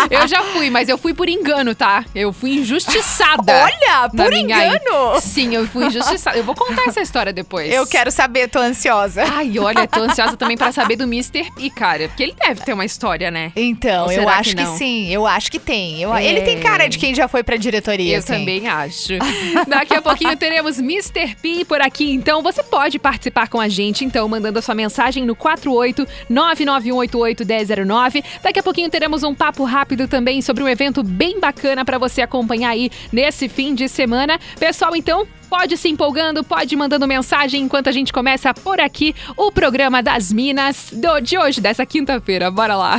[0.08, 2.04] eu já fui, mas eu fui por engano, tá?
[2.14, 3.64] Eu fui injustiçada.
[3.64, 5.20] Olha, por engano?
[5.20, 6.38] Sim, eu fui injustiçada.
[6.38, 7.72] Eu vou contar essa história depois.
[7.74, 9.24] Eu quero saber, tô ansiosa.
[9.28, 11.50] Ai, olha, tô ansiosa também para saber do Mr.
[11.54, 12.08] P, cara.
[12.08, 13.52] Porque ele deve ter uma história, né?
[13.56, 15.08] Então, eu acho que, que, sim.
[15.08, 16.00] Eu acho que tem.
[16.00, 16.24] Eu, é...
[16.24, 18.14] Ele tem cara de quem já foi pra diretoria.
[18.14, 18.34] Eu assim.
[18.34, 19.14] também acho.
[19.66, 21.34] Daqui a pouquinho teremos Mr.
[21.40, 22.12] P por aqui.
[22.12, 28.24] Então, você pode participar com a gente, então, mandando a sua mensagem no 48991881009.
[28.42, 32.22] Daqui a pouquinho teremos um papo rápido também sobre um evento bem bacana para você
[32.22, 34.38] acompanhar aí nesse fim de semana.
[34.58, 39.52] Pessoal, então, Pode se empolgando, pode mandando mensagem enquanto a gente começa por aqui o
[39.52, 42.50] programa das Minas do, de hoje, dessa quinta-feira.
[42.50, 42.96] Bora lá.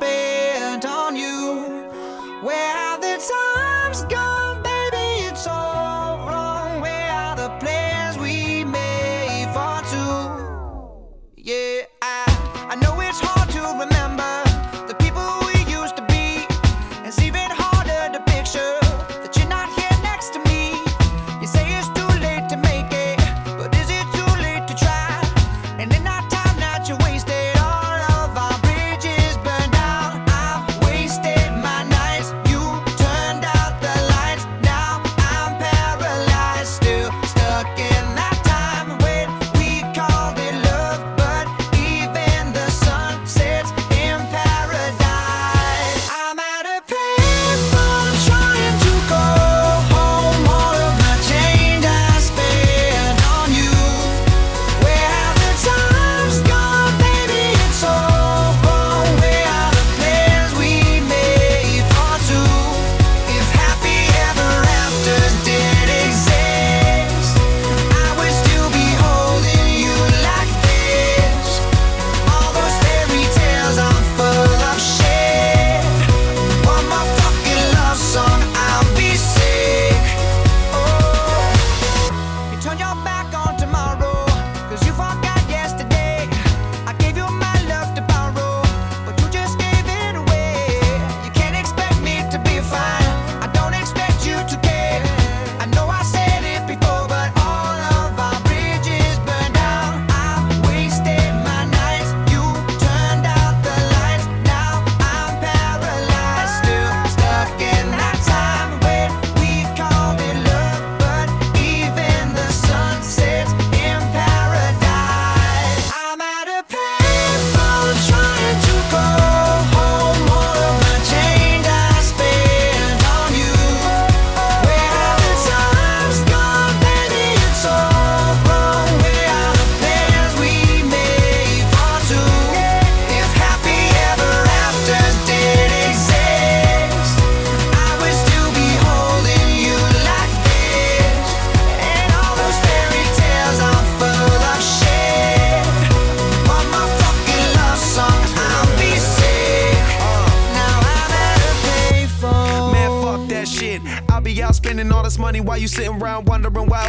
[0.00, 0.21] Where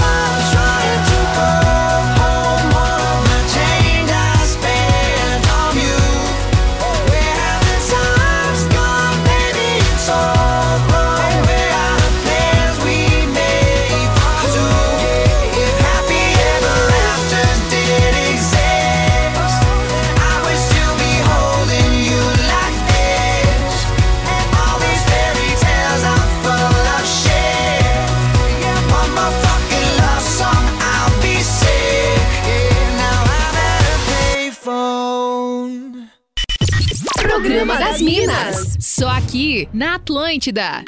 [0.00, 1.73] i'm trying to go
[38.86, 40.84] Só aqui na Atlântida.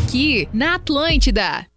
[0.00, 1.69] aqui na Atlântida.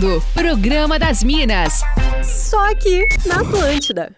[0.00, 1.82] Ouvindo Programa das Minas.
[2.24, 4.10] Só aqui na Atlântida.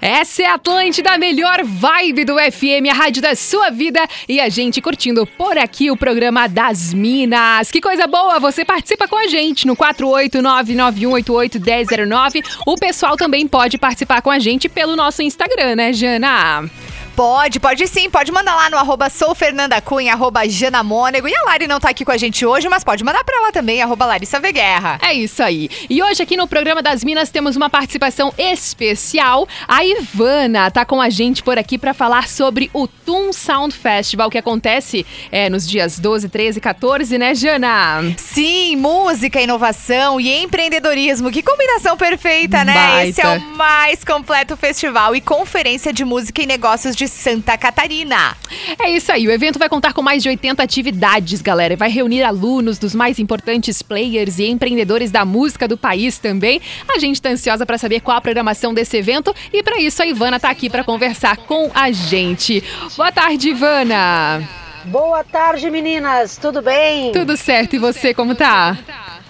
[0.00, 4.00] Essa é a Atlântida, a melhor vibe do FM, a rádio da sua vida.
[4.28, 7.68] E a gente curtindo por aqui o programa das Minas.
[7.70, 8.38] Que coisa boa!
[8.38, 12.44] Você participa com a gente no 48991881009.
[12.66, 16.70] O pessoal também pode participar com a gente pelo nosso Instagram, né, Jana?
[17.16, 18.10] Pode, pode sim.
[18.10, 21.26] Pode mandar lá no arroba soufernandacunha, arroba janamônego.
[21.26, 23.50] E a Lari não tá aqui com a gente hoje, mas pode mandar pra ela
[23.50, 24.98] também, arroba Larissa Veguerra.
[25.00, 25.70] É isso aí.
[25.88, 29.48] E hoje aqui no programa das Minas temos uma participação especial.
[29.66, 34.28] A Ivana tá com a gente por aqui para falar sobre o Toon Sound Festival
[34.28, 38.14] que acontece é, nos dias 12, 13 e 14, né, Jana?
[38.18, 41.30] Sim, música, inovação e empreendedorismo.
[41.30, 42.74] Que combinação perfeita, né?
[42.74, 43.08] Baita.
[43.08, 48.36] Esse é o mais completo festival e conferência de música e negócios de Santa Catarina.
[48.78, 49.26] É isso aí.
[49.26, 51.74] O evento vai contar com mais de 80 atividades, galera.
[51.74, 56.60] E vai reunir alunos dos mais importantes players e empreendedores da música do país também.
[56.88, 60.06] A gente tá ansiosa para saber qual a programação desse evento e para isso a
[60.06, 62.62] Ivana tá aqui para conversar com a gente.
[62.96, 64.48] Boa tarde, Ivana.
[64.86, 66.36] Boa tarde, meninas.
[66.36, 67.12] Tudo bem?
[67.12, 68.78] Tudo certo e você como tá?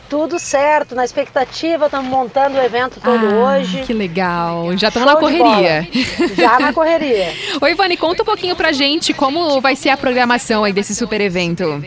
[0.09, 0.95] Tudo certo.
[0.95, 3.83] Na expectativa, estamos montando o evento todo Ah, hoje.
[3.83, 4.77] Que legal.
[4.77, 5.89] Já estamos Show na correria.
[6.37, 7.33] Já na correria.
[7.61, 11.21] Oi, Ivane, conta um pouquinho pra gente como vai ser a programação aí desse super
[11.21, 11.83] evento.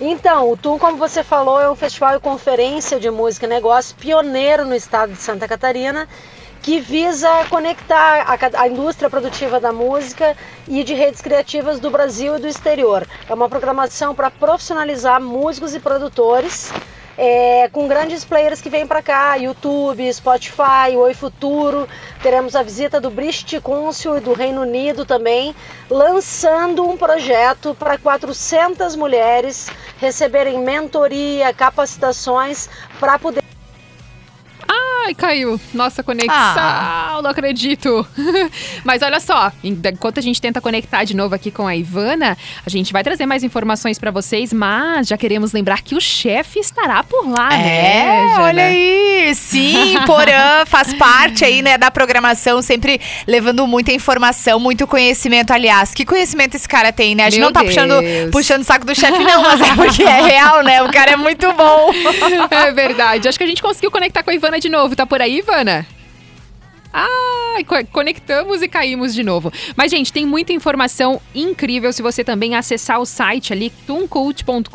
[0.00, 3.94] Então, o TUM, como você falou, é um festival e conferência de música e negócio
[3.96, 6.08] pioneiro no estado de Santa Catarina,
[6.60, 12.36] que visa conectar a, a indústria produtiva da música e de redes criativas do Brasil
[12.36, 13.06] e do exterior.
[13.28, 16.72] É uma programação para profissionalizar músicos e produtores
[17.16, 21.88] é, com grandes players que vêm para cá, YouTube, Spotify, Oi Futuro.
[22.22, 25.54] Teremos a visita do British Council e do Reino Unido também,
[25.90, 33.41] lançando um projeto para 400 mulheres receberem mentoria, capacitações para poder
[35.04, 35.60] Ai, caiu.
[35.74, 37.18] Nossa conexão, Ah.
[37.22, 38.06] não acredito.
[38.84, 42.70] Mas olha só, enquanto a gente tenta conectar de novo aqui com a Ivana, a
[42.70, 47.02] gente vai trazer mais informações pra vocês, mas já queremos lembrar que o chefe estará
[47.02, 47.96] por lá, né?
[47.98, 48.42] É, Jana?
[48.42, 49.34] olha aí.
[49.34, 55.52] Sim, Porã faz parte aí, né, da programação, sempre levando muita informação, muito conhecimento.
[55.52, 57.24] Aliás, que conhecimento esse cara tem, né?
[57.24, 58.30] A gente Meu não tá puxando, Deus.
[58.30, 60.82] puxando o saco do chefe, não, mas é porque é real, né?
[60.82, 61.90] O cara é muito bom.
[62.52, 63.28] É verdade.
[63.28, 64.91] Acho que a gente conseguiu conectar com a Ivana de novo.
[64.96, 65.86] Tá por aí, Ivana?
[67.66, 69.52] Co- conectamos e caímos de novo.
[69.76, 74.66] Mas, gente, tem muita informação incrível se você também acessar o site ali, tuncult.com.br.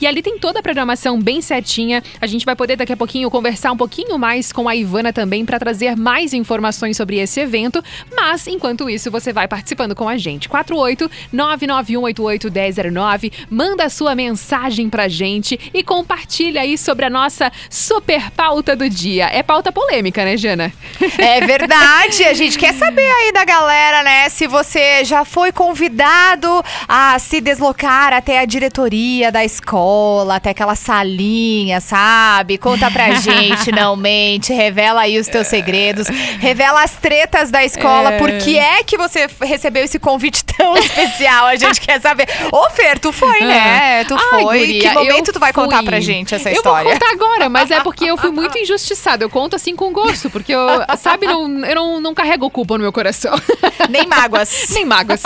[0.00, 2.02] E ali tem toda a programação bem certinha.
[2.20, 5.44] A gente vai poder daqui a pouquinho conversar um pouquinho mais com a Ivana também
[5.44, 7.82] para trazer mais informações sobre esse evento.
[8.14, 10.48] Mas, enquanto isso, você vai participando com a gente.
[10.48, 13.32] 48 99188 1009.
[13.50, 19.26] Manda sua mensagem pra gente e compartilha aí sobre a nossa super pauta do dia.
[19.32, 20.69] É pauta polêmica, né, Jana?
[21.18, 22.24] É verdade.
[22.24, 24.28] A gente quer saber aí da galera, né?
[24.28, 30.74] Se você já foi convidado a se deslocar até a diretoria da escola, até aquela
[30.74, 32.58] salinha, sabe?
[32.58, 34.52] Conta pra gente, não mente.
[34.52, 36.06] Revela aí os teus segredos.
[36.38, 38.14] Revela as tretas da escola.
[38.14, 38.18] É.
[38.18, 41.46] Por que é que você recebeu esse convite tão especial?
[41.46, 42.28] A gente quer saber.
[42.52, 44.04] Ô, Fer, tu foi, né?
[44.04, 44.20] Tu Ah.
[44.32, 44.58] Ai, foi.
[44.58, 45.86] guria, que momento eu tu vai contar fui.
[45.86, 46.84] pra gente essa Eu história?
[46.84, 49.24] vou contar agora, mas é porque eu fui muito injustiçada.
[49.24, 50.59] Eu conto assim com gosto, porque eu,
[50.98, 53.34] sabe, não, eu não, não carrego culpa no meu coração.
[53.88, 54.68] Nem mágoas.
[54.72, 55.22] Nem mágoas.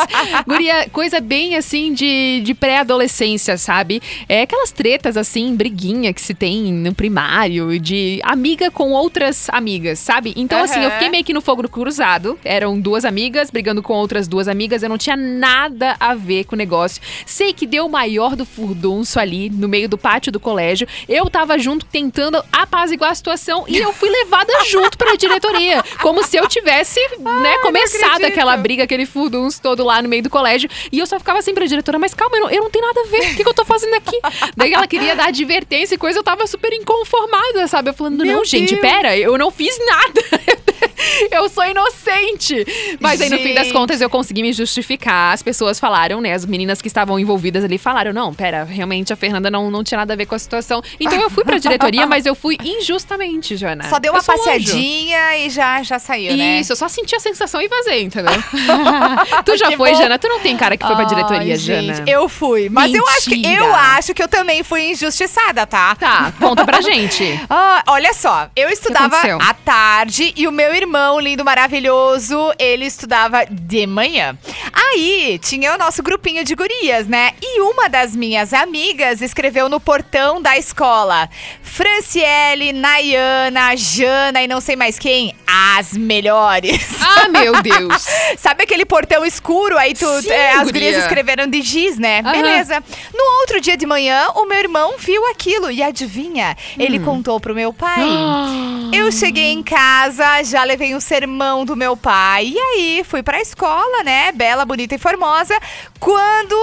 [0.47, 4.03] Guria, coisa bem assim de, de pré-adolescência, sabe?
[4.29, 9.99] É aquelas tretas assim, briguinha que se tem no primário, de amiga com outras amigas,
[9.99, 10.33] sabe?
[10.37, 12.39] Então, assim, eu fiquei meio que no fogo cruzado.
[12.45, 14.83] Eram duas amigas brigando com outras duas amigas.
[14.83, 17.01] Eu não tinha nada a ver com o negócio.
[17.27, 20.87] Sei que deu o maior do furdunço ali no meio do pátio do colégio.
[21.09, 25.83] Eu tava junto tentando apaziguar a situação e eu fui levada junto pra diretoria.
[26.01, 28.33] Como se eu tivesse, né, começado acredito.
[28.33, 30.69] aquela briga, aquele furdunço todo lá no meio do colégio.
[30.91, 33.01] E eu só ficava assim pra diretora, mas calma, eu não, eu não tenho nada
[33.01, 33.33] a ver.
[33.33, 34.19] O que, que eu tô fazendo aqui?
[34.57, 37.91] Daí ela queria dar advertência e coisa, eu tava super inconformada, sabe?
[37.91, 38.81] Eu falando, Meu não, gente, Deus.
[38.81, 40.45] pera, eu não fiz nada.
[40.47, 40.64] Eu
[41.55, 42.67] sou inocente.
[43.01, 43.73] Mas aí, no fim das Gente.
[43.73, 45.33] contas, eu consegui me justificar.
[45.33, 46.33] As pessoas falaram, né?
[46.33, 49.99] As meninas que estavam envolvidas ali falaram: não, pera, realmente a Fernanda não, não tinha
[49.99, 50.83] nada a ver com a situação.
[50.99, 53.89] Então eu fui pra diretoria, mas eu fui injustamente, Jana.
[53.89, 56.61] Só deu Eu uma sou um passeadinha e já, já saiu, né?
[56.61, 58.33] Isso, eu só senti a sensação e vazei, entendeu?
[59.45, 59.99] tu já Que foi, bom.
[59.99, 60.19] Jana?
[60.19, 62.05] Tu não tem cara que foi pra Ai, diretoria, gente, Jana?
[62.11, 62.69] Eu fui.
[62.69, 63.65] Mas eu acho, que, Mentira.
[63.65, 65.95] eu acho que eu também fui injustiçada, tá?
[65.95, 67.39] Tá, conta pra gente.
[67.49, 73.45] Ah, olha só, eu estudava à tarde e o meu irmão, lindo, maravilhoso, ele estudava
[73.51, 74.37] de manhã.
[74.73, 77.33] Aí tinha o nosso grupinho de gurias, né?
[77.43, 81.29] E uma das minhas amigas escreveu no portão da escola:
[81.63, 85.35] Franciele, Nayana, Jana e não sei mais quem,
[85.77, 86.81] as melhores.
[87.01, 88.07] Ah, meu Deus.
[88.39, 89.77] Sabe aquele portão escuro?
[89.77, 90.73] Aí tu, Sim, é, as guria.
[90.73, 92.21] gurias escreveram de giz, né?
[92.21, 92.33] Aham.
[92.33, 92.83] Beleza.
[93.13, 96.57] No outro dia de manhã, o meu irmão viu aquilo e adivinha?
[96.79, 97.05] Ele Hum.
[97.05, 98.01] contou pro meu pai.
[98.09, 98.91] Ah.
[98.95, 102.47] Eu cheguei em casa, já levei um sermão do meu pai.
[102.49, 104.33] E aí, fui pra escola, né?
[104.33, 105.57] Bela, bonita e formosa.
[106.01, 106.57] Quando,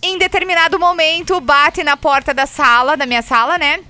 [0.00, 3.80] em determinado momento, bate na porta da sala, da minha sala, né?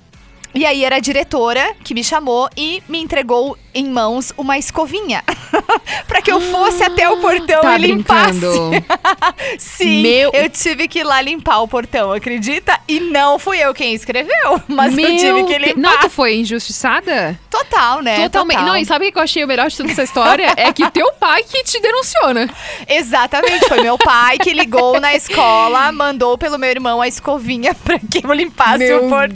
[0.54, 5.22] E aí era a diretora que me chamou e me entregou em mãos uma escovinha.
[6.06, 8.40] pra que eu fosse até o portão Tá e limpasse.
[9.58, 12.78] Sim, Meu- eu tive que ir lá limpar o portão, acredita?
[12.88, 15.76] E não fui eu quem escreveu, mas eu tive que limpar.
[15.80, 17.38] Não, tu foi injustiçada?
[17.50, 18.16] Total, né?
[18.24, 18.58] Totalmente.
[18.58, 18.72] Total.
[18.74, 20.52] Não, e sabe o que eu achei o melhor de toda essa história?
[20.56, 22.48] é que teu pai que te denunciou, né?
[22.88, 27.98] Exatamente, foi meu pai que ligou na escola, mandou pelo meu irmão a escovinha pra
[27.98, 29.28] que eu limpasse Meu o portão.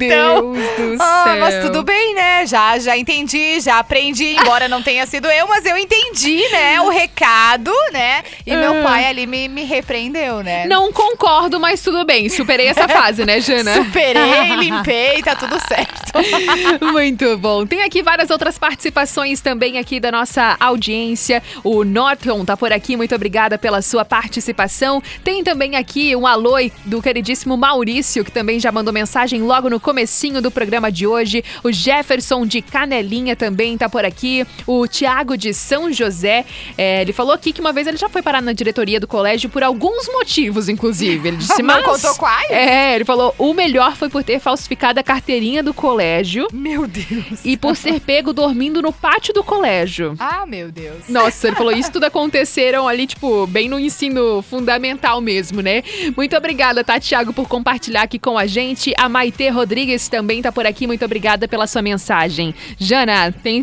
[0.53, 1.37] Deus do Ah, céu.
[1.41, 2.47] mas tudo bem, né?
[2.47, 6.81] Já, já entendi, já aprendi, embora não tenha sido eu, mas eu entendi, né?
[6.81, 8.23] O recado, né?
[8.47, 8.83] E meu Ah.
[8.83, 10.67] pai ali me, me repreendeu, né?
[10.67, 12.29] Não concordo, mas tudo bem.
[12.29, 13.75] Superei essa fase, né, Jana?
[13.85, 16.13] Superei, limpei, tá tudo certo.
[16.93, 17.67] Muito bom.
[17.67, 21.43] Tem aqui várias outras participações também aqui da nossa audiência.
[21.63, 25.03] O Norton tá por aqui, muito obrigada pela sua participação.
[25.25, 26.53] Tem também aqui um alô
[26.85, 31.43] do queridíssimo Maurício, que também já mandou mensagem logo no comecinho do programa de hoje.
[31.65, 34.22] O Jefferson de Canelinha também tá por aqui.
[34.23, 34.47] Aqui.
[34.67, 36.45] O Tiago de São José,
[36.79, 39.51] é, ele falou aqui que uma vez ele já foi parar na diretoria do colégio
[39.51, 41.29] por alguns motivos, inclusive.
[41.29, 41.85] Ele disse, Não mas...
[41.85, 42.51] contou quais?
[42.51, 47.41] É, ele falou, o melhor foi por ter falsificado a carteirinha do colégio Meu Deus.
[47.45, 50.15] e por ser pego dormindo no pátio do colégio.
[50.19, 51.09] Ah, meu Deus.
[51.09, 55.83] Nossa, ele falou, isso tudo aconteceram ali, tipo, bem no ensino fundamental mesmo, né?
[56.17, 58.93] Muito obrigada, tá, Thiago, por compartilhar aqui com a gente.
[58.99, 62.55] A Maite Rodrigues também tá por aqui, muito obrigada pela sua mensagem.
[62.79, 63.63] Jana, tem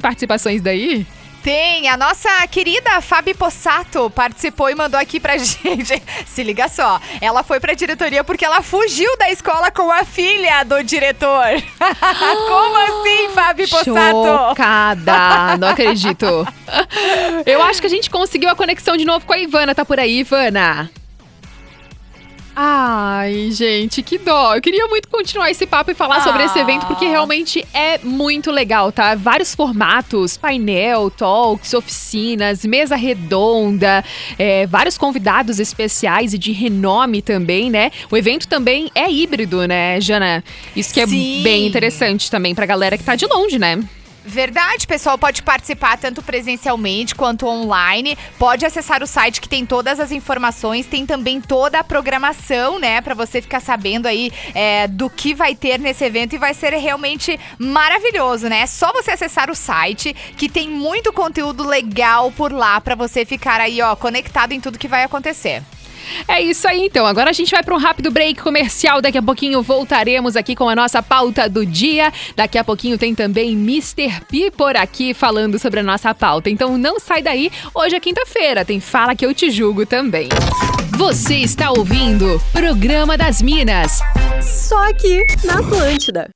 [0.62, 1.06] daí?
[1.42, 6.02] Tem, a nossa querida Fabi Possato participou e mandou aqui pra gente.
[6.26, 10.64] Se liga só, ela foi pra diretoria porque ela fugiu da escola com a filha
[10.64, 11.46] do diretor.
[11.80, 14.50] Como assim, Fabi Possato?
[14.50, 16.46] Chocada, não acredito.
[17.46, 20.00] Eu acho que a gente conseguiu a conexão de novo com a Ivana, tá por
[20.00, 20.92] aí, Ivana?
[22.62, 24.54] Ai, gente, que dó.
[24.54, 28.52] Eu queria muito continuar esse papo e falar sobre esse evento, porque realmente é muito
[28.52, 29.16] legal, tá?
[29.16, 34.04] Vários formatos, painel, talks, oficinas, mesa redonda,
[34.38, 37.94] é, vários convidados especiais e de renome também, né?
[38.12, 40.44] O evento também é híbrido, né, Jana?
[40.76, 41.42] Isso que é Sim.
[41.42, 43.80] bem interessante também pra galera que tá de longe, né?
[44.26, 48.18] Verdade, pessoal pode participar tanto presencialmente quanto online.
[48.38, 53.02] Pode acessar o site que tem todas as informações, tem também toda a programação, né,
[53.02, 56.74] Pra você ficar sabendo aí é, do que vai ter nesse evento e vai ser
[56.74, 58.62] realmente maravilhoso, né?
[58.62, 63.26] É só você acessar o site que tem muito conteúdo legal por lá pra você
[63.26, 65.64] ficar aí, ó, conectado em tudo que vai acontecer.
[66.28, 67.06] É isso aí, então.
[67.06, 69.02] Agora a gente vai para um rápido break comercial.
[69.02, 72.12] Daqui a pouquinho voltaremos aqui com a nossa pauta do dia.
[72.36, 74.22] Daqui a pouquinho tem também Mr.
[74.30, 76.50] P por aqui falando sobre a nossa pauta.
[76.50, 77.52] Então não sai daí.
[77.74, 78.66] Hoje é quinta-feira.
[78.66, 80.30] Tem Fala que eu te julgo também.
[80.98, 84.00] Você está ouvindo Programa das Minas.
[84.42, 86.30] Só aqui na Atlântida.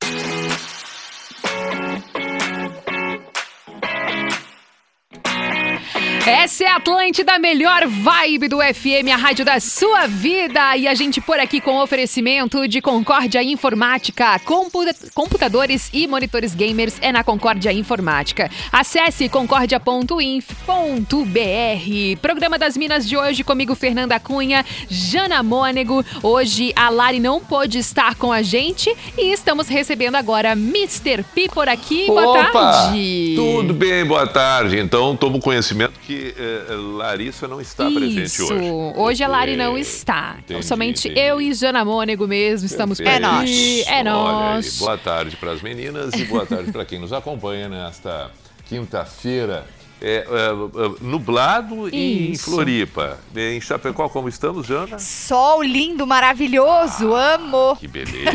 [6.26, 10.78] Essa é a Atlântida, a melhor vibe do FM, a rádio da sua vida.
[10.78, 14.40] E a gente por aqui com oferecimento de Concórdia Informática.
[14.40, 18.50] Computa- computadores e monitores gamers é na Concórdia Informática.
[18.72, 22.20] Acesse concórdia.inf.br.
[22.22, 26.06] Programa das Minas de hoje comigo, Fernanda Cunha, Jana Mônego.
[26.22, 31.22] Hoje a Lari não pôde estar com a gente e estamos recebendo agora Mr.
[31.36, 32.06] P por aqui.
[32.08, 33.34] Boa tarde.
[33.36, 34.80] Tudo bem, boa tarde.
[34.80, 38.44] Então, tomo conhecimento que eh, Larissa não está presente Isso.
[38.54, 38.72] hoje.
[38.98, 40.36] Hoje a Lari não está.
[40.40, 41.20] Então, Entendi, somente entendi.
[41.20, 43.82] eu e Jana Mônego mesmo estamos por aqui.
[43.84, 44.78] É Olha aí, nós.
[44.80, 48.32] boa tarde para as meninas e boa tarde para quem nos acompanha nesta
[48.68, 49.66] quinta-feira.
[50.06, 52.52] É, é, é, nublado e em Isso.
[52.52, 53.18] Floripa.
[53.34, 55.00] Em Chapecó, como estamos, Jana?
[55.00, 57.78] Sol lindo, maravilhoso, amo.
[57.78, 58.30] Que beleza.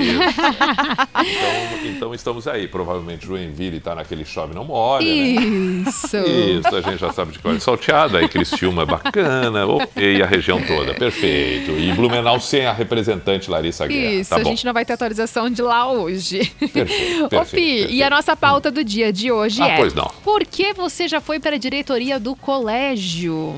[1.15, 2.67] então, então estamos aí.
[2.69, 5.13] Provavelmente Joinville está naquele chove não molha, né?
[5.13, 6.17] Isso.
[6.17, 10.23] Isso, a gente já sabe de que olha salteado, aí Criciúma é bacana, ok, e
[10.23, 11.73] a região toda, perfeito.
[11.73, 14.49] E Blumenau sem a representante Larissa Guerra, Isso, tá a bom.
[14.51, 16.51] gente não vai ter atualização de lá hoje.
[16.73, 18.11] Perfeito, Ô, perfeito, Pi, e a perfeito.
[18.11, 19.77] nossa pauta do dia de hoje Ah, é...
[19.77, 20.11] pois não.
[20.25, 23.55] Por que você já foi para a diretoria do colégio?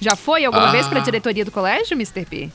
[0.00, 0.70] Já foi alguma Ah.
[0.72, 2.24] vez para a diretoria do colégio, Mr.
[2.24, 2.50] P?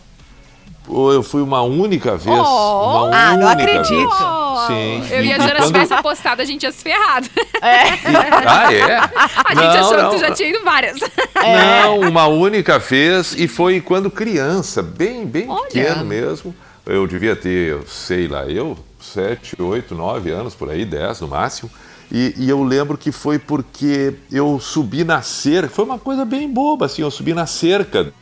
[0.89, 2.38] Eu fui uma única vez.
[2.39, 4.10] Oh, uma ah, não única acredito.
[4.10, 4.21] vez.
[4.21, 5.04] Oh, Sim.
[5.12, 7.28] Eu e a E Jana, se quando- tivesse apostado, a gente ia se ferrado.
[7.62, 8.95] Ah, é?
[8.95, 10.10] A gente Não, achou não.
[10.10, 10.97] que tu já tinha ido várias.
[11.36, 15.63] Não, uma única vez e foi quando criança, bem, bem Olha.
[15.67, 16.56] pequeno mesmo.
[16.86, 21.69] Eu devia ter, sei lá, eu, sete, oito, nove anos por aí, dez no máximo.
[22.11, 26.49] E, e eu lembro que foi porque eu subi na cerca, foi uma coisa bem
[26.49, 28.13] boba, assim, eu subi na cerca.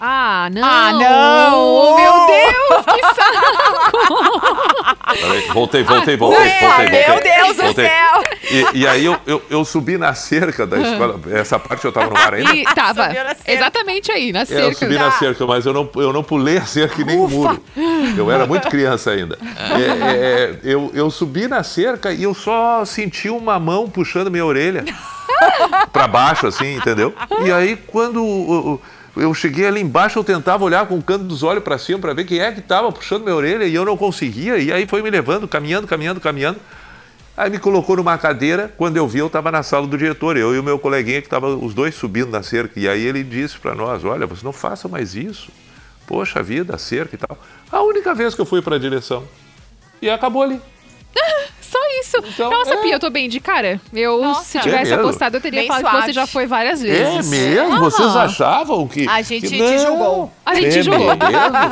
[0.00, 0.64] Ah, não!
[0.64, 1.96] Ah, não!
[1.96, 4.50] Meu Deus, que saco!
[5.12, 7.06] Peraí, voltei, voltei, voltei, voltei, voltei.
[7.06, 7.86] meu Deus do voltei.
[7.86, 8.22] céu!
[8.50, 12.10] E, e aí eu, eu, eu subi na cerca da escola, essa parte eu tava
[12.10, 12.54] no ar ainda.
[12.54, 13.36] E tava cerca.
[13.46, 14.74] exatamente aí, na É, eu cerca.
[14.74, 17.62] subi na cerca, mas eu não, eu não pulei a cerca e nem o muro.
[18.16, 19.38] Eu era muito criança ainda.
[19.40, 24.44] É, é, eu, eu subi na cerca e eu só senti uma mão puxando minha
[24.44, 24.84] orelha
[25.92, 27.14] pra baixo, assim, entendeu?
[27.44, 28.80] E aí, quando
[29.16, 32.12] eu cheguei ali embaixo, eu tentava olhar com o canto dos olhos pra cima pra
[32.14, 34.58] ver quem é que tava puxando minha orelha e eu não conseguia.
[34.58, 36.58] E aí foi me levando, caminhando, caminhando, caminhando.
[37.36, 40.54] Aí me colocou numa cadeira, quando eu vi, eu estava na sala do diretor, eu
[40.54, 42.78] e o meu coleguinha que estava os dois subindo na cerca.
[42.78, 45.50] E aí ele disse para nós: Olha, você não faça mais isso.
[46.06, 47.38] Poxa vida, cerca e tal.
[47.70, 49.26] A única vez que eu fui para a direção.
[50.02, 50.60] E acabou ali.
[51.70, 52.16] Só isso.
[52.34, 52.76] Então, Nossa, é.
[52.78, 53.80] Pia, eu tô bem de cara.
[53.92, 54.44] Eu, Nossa.
[54.44, 56.06] se tivesse É apostado, eu teria Bem falado que suave.
[56.06, 57.30] você já foi várias É vezes.
[57.30, 57.72] mesmo?
[57.72, 57.80] Aham.
[57.80, 59.08] Vocês achavam que.
[59.08, 60.32] A gente que te julgou.
[60.44, 61.10] A gente É julgou.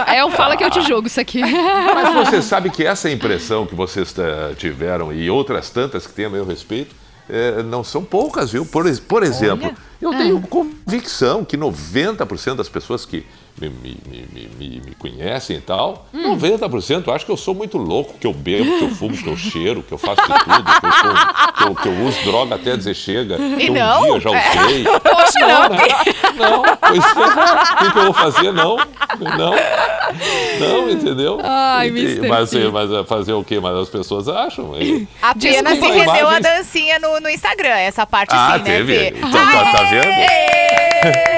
[0.07, 1.41] É um fala que eu te jogo isso aqui.
[1.41, 4.15] Mas você sabe que essa impressão que vocês
[4.57, 6.95] tiveram e outras tantas que têm a meu respeito
[7.29, 8.65] é, não são poucas, viu?
[8.65, 13.25] Por, por exemplo, eu tenho convicção que 90% das pessoas que
[13.61, 18.15] me, me, me, me, me conhecem e tal, 90% acham que eu sou muito louco,
[18.17, 20.87] que eu bebo, que eu fumo, que eu cheiro, que eu faço de tudo, que
[20.87, 23.37] eu, sou- que eu, que eu uso droga até dizer chega.
[23.37, 24.01] que um não?
[24.03, 24.85] dia eu já usei.
[25.03, 25.69] Poxa, não.
[25.71, 25.79] né?
[26.37, 27.75] Não, pois é.
[27.75, 28.53] O que, que eu vou fazer?
[28.53, 28.77] Não.
[28.77, 29.55] Não.
[30.61, 31.41] Não, entendeu?
[31.43, 33.59] Ai, E- mas, mas é fazer o quê?
[33.61, 34.77] Mas as pessoas acham.
[34.81, 39.09] E- Apenas se rendeu a dancinha no, no Instagram, essa parte Ah, sim, né, teve.
[39.19, 41.38] Então, tá, tá vendo?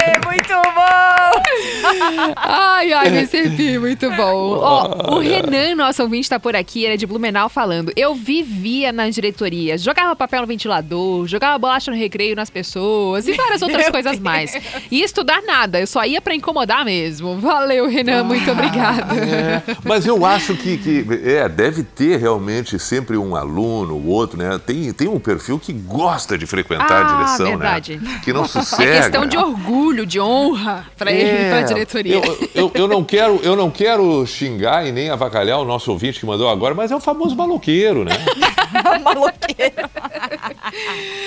[2.35, 3.49] Ai, ai, Mr.
[3.55, 4.57] P, muito bom.
[4.59, 7.91] Ó, o Renan, nosso ouvinte, tá por aqui, ele é de Blumenau falando.
[7.95, 13.33] Eu vivia na diretoria, jogava papel no ventilador, jogava bolacha no recreio nas pessoas e
[13.33, 14.23] várias outras Meu coisas Deus.
[14.23, 14.53] mais.
[14.89, 17.37] E estudar nada, eu só ia pra incomodar mesmo.
[17.39, 19.15] Valeu, Renan, muito obrigada.
[19.15, 24.37] É, mas eu acho que, que é, deve ter realmente sempre um aluno, o outro,
[24.37, 24.59] né?
[24.65, 27.97] Tem, tem um perfil que gosta de frequentar Ah, a direção, verdade.
[28.01, 28.21] né?
[28.23, 29.01] Que não É sossega.
[29.01, 31.90] questão de orgulho, de honra pra ele, É, pra diretoria.
[32.15, 36.19] Eu, eu, eu não quero, eu não quero xingar e nem avacalhar o nosso ouvinte
[36.19, 38.11] que mandou agora, mas é o famoso maloqueiro, né?
[39.03, 39.89] Maloqueiro.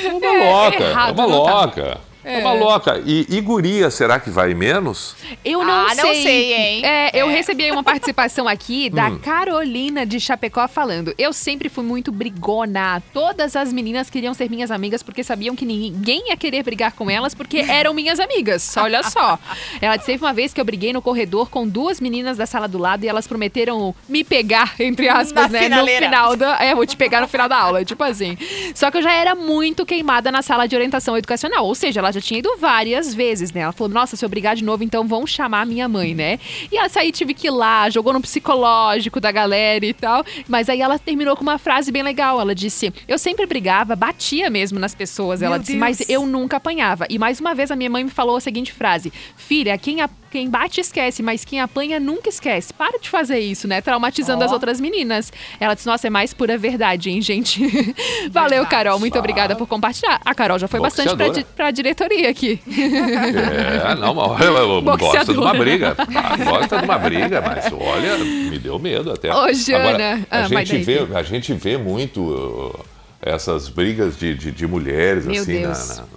[0.05, 1.99] É uma loca, é, errado, uma não tá.
[2.25, 3.03] É uma loca.
[3.05, 5.15] E, e guria, será que vai menos?
[5.45, 6.05] Eu não Ah, sei.
[6.05, 6.83] não sei, hein?
[6.87, 7.33] É, eu É.
[7.33, 9.19] recebi uma participação aqui da Hum.
[9.19, 11.15] Carolina de Chapecó falando.
[11.19, 13.03] Eu sempre fui muito brigona.
[13.13, 17.11] Todas as meninas queriam ser minhas amigas porque sabiam que ninguém ia querer brigar com
[17.11, 18.75] elas porque eram minhas amigas.
[18.79, 19.39] Olha só.
[19.81, 22.69] Ela disse teve uma vez que eu briguei no corredor com duas meninas da sala
[22.69, 25.63] do lado e elas prometeram me pegar, entre aspas, Na né?
[25.65, 26.07] finaleira.
[26.07, 26.57] No final da.
[26.63, 28.37] É, vou te pegar no final da aula, tipo assim.
[28.75, 31.65] Só que eu já era muito queimada na sala de orientação educacional.
[31.67, 33.61] Ou seja, ela já tinha ido várias vezes, né?
[33.63, 36.39] Ela falou: nossa, se eu brigar de novo, então vão chamar minha mãe, né?
[36.73, 40.25] E essa aí tive que ir lá, jogou no psicológico da galera e tal.
[40.49, 42.41] Mas aí ela terminou com uma frase bem legal.
[42.41, 45.43] Ela disse: Eu sempre brigava, batia mesmo nas pessoas.
[45.43, 45.81] ela Meu disse, Deus.
[45.81, 47.07] mas eu nunca apanhava.
[47.11, 50.09] E mais uma vez a minha mãe me falou a seguinte frase: Filha, quem, a-
[50.35, 52.73] quem bate esquece, mas quem apanha nunca esquece.
[52.75, 53.81] Para de fazer isso, né?
[53.81, 54.45] Traumatizando Ó.
[54.47, 55.33] as outras meninas.
[55.61, 57.61] Ela disse: Nossa, é mais pura verdade, hein, gente?
[58.33, 58.67] Valeu.
[58.67, 58.99] Carol.
[58.99, 60.21] Muito obrigada por compartilhar.
[60.25, 61.41] A Carol já foi bastante pra, Boxeadora.
[61.45, 62.61] di- pra diretoria aqui.
[62.69, 65.41] É, não, mas olha, eu gosto de Boxeadora.
[65.41, 65.97] uma briga.
[65.99, 69.33] Ah, gosta de uma briga, mas olha, me deu medo até.
[69.33, 69.85] Ô, Jana.
[69.89, 72.85] Agora, a, Ah, gente vê, a gente vê muito uh,
[73.27, 75.69] essas brigas de, de, de mulheres Meu assim na-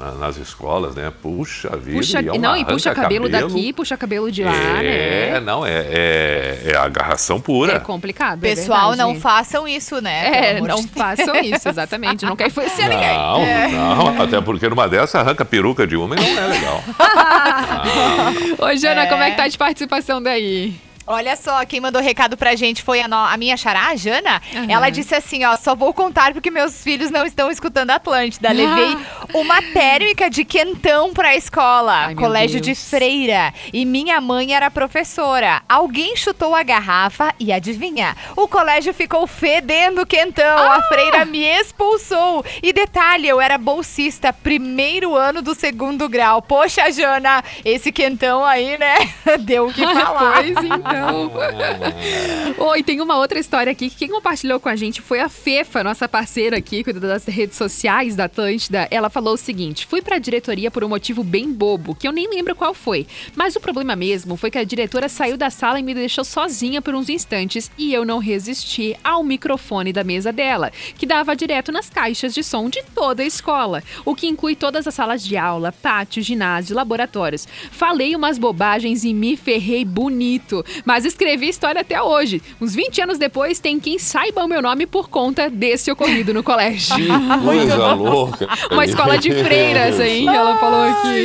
[0.02, 1.10] na- na- nas escolas, né?
[1.22, 1.98] Puxa vida.
[1.98, 3.54] Puxa, e é uma não, e puxa cabelo arranca-cabelo.
[3.54, 4.52] daqui, puxa cabelo de lá,
[4.84, 5.40] É, né?
[5.40, 7.74] não, é, é, é agarração pura.
[7.76, 8.44] É complicado.
[8.44, 9.14] é Pessoal, verdade.
[9.14, 10.56] não façam isso, né?
[10.58, 12.26] É, não de façam isso, exatamente.
[12.26, 13.18] Não quer influenciar ninguém.
[13.18, 13.68] Não, É.
[13.70, 16.84] não, até porque numa dessa arranca a peruca de uma e não é legal.
[18.60, 19.06] Ô, Jana, É.
[19.08, 20.76] como é que tá de participação daí?
[21.08, 24.42] Olha só, quem mandou recado pra gente foi a, no- a minha xará, a Jana.
[24.68, 28.52] Ela disse assim, ó, só vou contar porque meus filhos não estão escutando Atlântida.
[28.52, 28.98] Levei
[29.34, 33.54] uma térmica de quentão pra escola, Ai, colégio de freira.
[33.72, 35.62] E minha mãe era professora.
[35.70, 38.16] Alguém chutou a garrafa e adivinha?
[38.36, 40.72] O colégio ficou fedendo quentão.
[40.72, 42.44] A freira me expulsou.
[42.62, 46.42] E detalhe, eu era bolsista, primeiro ano do segundo grau.
[46.42, 48.96] Poxa, Jana, esse quentão aí, né?
[49.40, 50.34] Deu o que falar.
[50.44, 50.97] Pois então.
[52.58, 55.84] Oi, tem uma outra história aqui que quem compartilhou com a gente foi a Fefa,
[55.84, 58.88] nossa parceira aqui, cuida das redes sociais da Atlântida.
[58.90, 62.30] Ela falou o seguinte: fui pra diretoria por um motivo bem bobo, que eu nem
[62.30, 63.06] lembro qual foi.
[63.36, 66.82] Mas o problema mesmo foi que a diretora saiu da sala e me deixou sozinha
[66.82, 71.72] por uns instantes e eu não resisti ao microfone da mesa dela, que dava direto
[71.72, 75.38] nas caixas de som de toda a escola, o que inclui todas as salas de
[75.38, 77.48] aula, pátio, ginásio, laboratórios.
[77.72, 82.42] Falei umas bobagens e me ferrei bonito, mas escrevi história até hoje.
[82.62, 86.42] Uns 20 anos depois, tem quem saiba o meu nome por conta desse ocorrido no
[86.42, 86.96] colégio.
[86.96, 87.08] Que
[87.44, 88.48] coisa louca.
[88.72, 90.26] Uma escola de freiras, hein?
[90.30, 91.24] Ela falou aqui.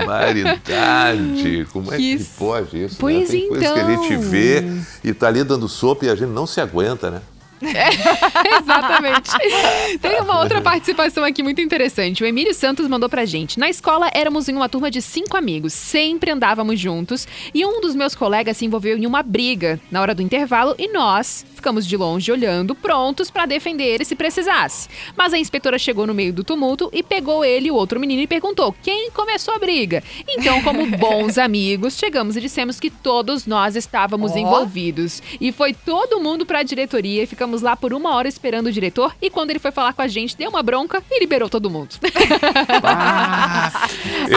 [0.00, 1.66] Barbaridade!
[1.72, 2.96] Como é que Que- pode isso?
[2.98, 3.38] Pois né?
[3.38, 4.20] Tem coisa que a gente então.
[4.28, 4.64] vê
[5.04, 7.20] e tá ali dando sopa e a gente não se aguenta, né?
[8.60, 9.30] Exatamente.
[10.00, 12.22] Tem uma outra participação aqui muito interessante.
[12.22, 13.58] O Emílio Santos mandou pra gente.
[13.58, 17.94] Na escola éramos em uma turma de cinco amigos, sempre andávamos juntos e um dos
[17.94, 21.96] meus colegas se envolveu em uma briga na hora do intervalo e nós ficamos de
[21.96, 24.88] longe olhando, prontos pra defender ele se precisasse.
[25.16, 28.22] Mas a inspetora chegou no meio do tumulto e pegou ele e o outro menino
[28.22, 30.02] e perguntou: "Quem começou a briga?".
[30.26, 34.38] Então, como bons amigos, chegamos e dissemos que todos nós estávamos Ó.
[34.38, 35.22] envolvidos.
[35.40, 39.14] E foi todo mundo pra diretoria e ficamos lá por uma hora esperando o diretor.
[39.20, 41.94] E quando ele foi falar com a gente, deu uma bronca e liberou todo mundo.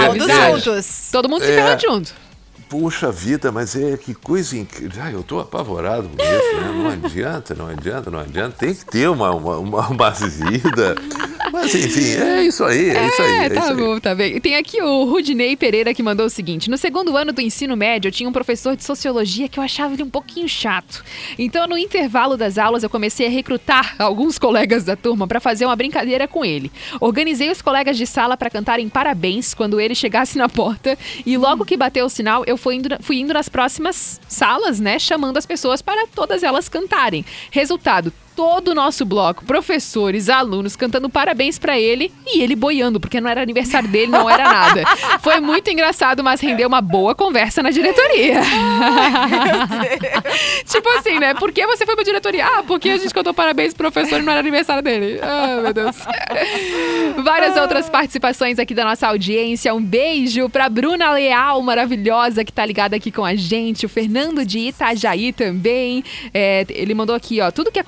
[0.07, 1.09] Todos É, juntos.
[1.11, 1.55] todo mundo se É.
[1.55, 2.22] ferrando junto.
[2.73, 4.99] Puxa vida, mas é que coisa incrível.
[5.03, 6.71] Ai, eu tô apavorado com isso, né?
[6.75, 8.55] Não adianta, não adianta, não adianta.
[8.57, 10.95] Tem que ter uma, uma, uma, uma vida.
[11.51, 13.31] Mas enfim, é isso aí, é, isso aí.
[13.31, 13.77] É, É, tá isso aí.
[13.77, 14.35] bom, tá bem.
[14.35, 17.77] E Tem aqui o Rudinei Pereira que mandou o seguinte: No segundo ano do ensino
[17.77, 21.03] médio, eu tinha um professor de sociologia que eu achava ele um pouquinho chato.
[21.37, 25.67] Então, no intervalo das aulas, eu comecei a recrutar alguns colegas da turma para fazer
[25.67, 26.71] uma brincadeira com ele.
[26.99, 30.97] Organizei os colegas de sala para cantarem parabéns quando ele chegasse na porta.
[31.23, 34.97] E logo que bateu o sinal, eu fui indo, fui indo nas próximas salas, né?
[34.97, 37.25] Chamando as pessoas para todas elas cantarem.
[37.51, 38.13] Resultado.
[38.35, 43.29] Todo o nosso bloco, professores, alunos cantando parabéns pra ele e ele boiando, porque não
[43.29, 44.83] era aniversário dele, não era nada.
[45.21, 48.41] Foi muito engraçado, mas rendeu uma boa conversa na diretoria.
[50.65, 51.33] tipo assim, né?
[51.35, 52.45] Por que você foi pra diretoria?
[52.45, 55.19] Ah, porque a gente cantou parabéns pro professor e não era aniversário dele.
[55.21, 55.97] Ah, meu Deus.
[57.23, 59.73] Várias outras participações aqui da nossa audiência.
[59.73, 63.85] Um beijo pra Bruna Leal, maravilhosa, que tá ligada aqui com a gente.
[63.85, 66.03] O Fernando de Itajaí também.
[66.33, 67.51] É, ele mandou aqui, ó.
[67.51, 67.79] Tudo que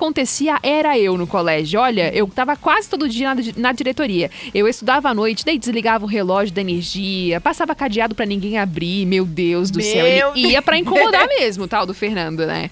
[0.62, 1.80] era eu no colégio.
[1.80, 4.30] Olha, eu tava quase todo dia na, na diretoria.
[4.54, 9.06] Eu estudava à noite, daí desligava o relógio da energia, passava cadeado pra ninguém abrir.
[9.06, 10.04] Meu Deus do céu.
[10.04, 12.70] Meu Ele ia pra incomodar mesmo, tal, do Fernando, né?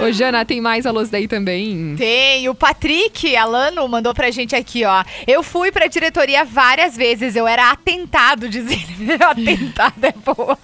[0.00, 1.94] Ô, Jana, tem mais alôs daí também?
[1.96, 5.04] Tem, o Patrick Alano mandou pra gente aqui, ó.
[5.26, 9.14] Eu fui pra diretoria várias vezes, eu era atentado, diz ele.
[9.22, 10.58] atentado é boa.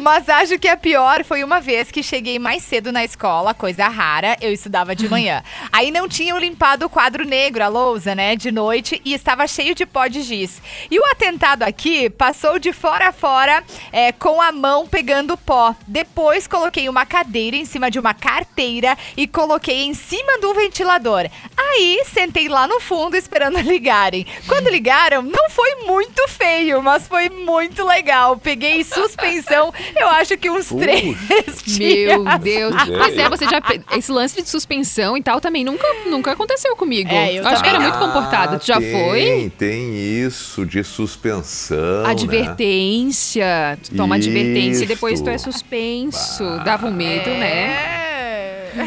[0.00, 3.88] Mas acho que a pior foi uma vez que cheguei mais cedo na escola, coisa
[3.88, 5.42] rara, eu estudava de manhã.
[5.72, 9.74] Aí não tinham limpado o quadro negro, a lousa, né, de noite, e estava cheio
[9.74, 10.60] de pó de giz.
[10.90, 15.74] E o atentado aqui passou de fora a fora é, com a mão pegando pó.
[15.86, 21.28] Depois coloquei uma cadeira em cima de uma carteira e coloquei em cima do ventilador.
[21.56, 24.26] Aí sentei lá no fundo esperando ligarem.
[24.46, 28.36] Quando ligaram, não foi muito feio, mas foi muito legal.
[28.36, 31.16] Peguei suspensão, eu acho que uns três
[31.64, 32.18] dias.
[32.18, 32.74] Meu Deus.
[32.74, 33.10] Pois é.
[33.10, 33.60] Pois é, você já.
[33.96, 37.10] Esse lance de suspensão e tal também nunca, nunca aconteceu comigo.
[37.10, 38.58] É, eu acho que era muito comportado.
[38.58, 39.52] Tu já Ah, tem, foi?
[39.58, 42.02] Tem isso de suspensão.
[42.04, 42.10] né?
[42.10, 43.78] Advertência.
[43.82, 45.50] Tu toma advertência e depois tu é Isso.
[45.50, 46.44] suspenso.
[46.64, 47.99] Dava um medo, né?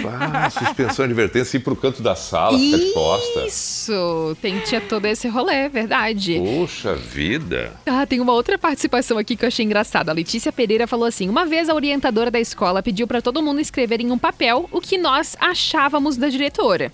[0.08, 3.46] Ah, suspensão, advertência, ir pro canto da sala, ficar de costa.
[3.46, 4.38] Isso.
[4.42, 6.40] Tem, tinha todo esse rolê, é verdade.
[6.40, 7.74] Poxa vida.
[7.86, 10.12] Ah, tem uma outra participação aqui que eu achei engraçada.
[10.12, 13.60] A Letícia Pereira falou assim: uma vez a orientadora da escola pediu para todo mundo
[13.60, 16.92] escrever em um papel o que nós achávamos da diretora.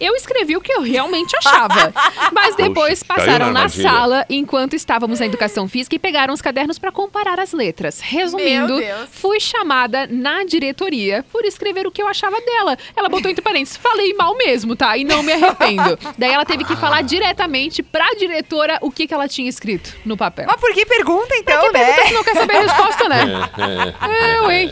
[0.00, 1.92] Eu escrevi o que eu realmente achava.
[2.32, 6.42] Mas depois Poxa, passaram na na sala enquanto estávamos na educação física e pegaram os
[6.42, 8.00] cadernos para comparar as letras.
[8.00, 12.76] Resumindo, fui chamada na diretoria por escrever o que eu achava dela.
[12.96, 14.96] Ela botou entre parênteses, falei mal mesmo, tá?
[14.96, 15.98] E não me arrependo.
[16.18, 20.16] Daí ela teve que falar diretamente pra diretora o que, que ela tinha escrito no
[20.16, 20.46] papel.
[20.48, 21.84] Mas por que pergunta então, Que né?
[21.84, 23.22] pergunta se não quer saber a resposta, né?
[24.02, 24.70] É, hein?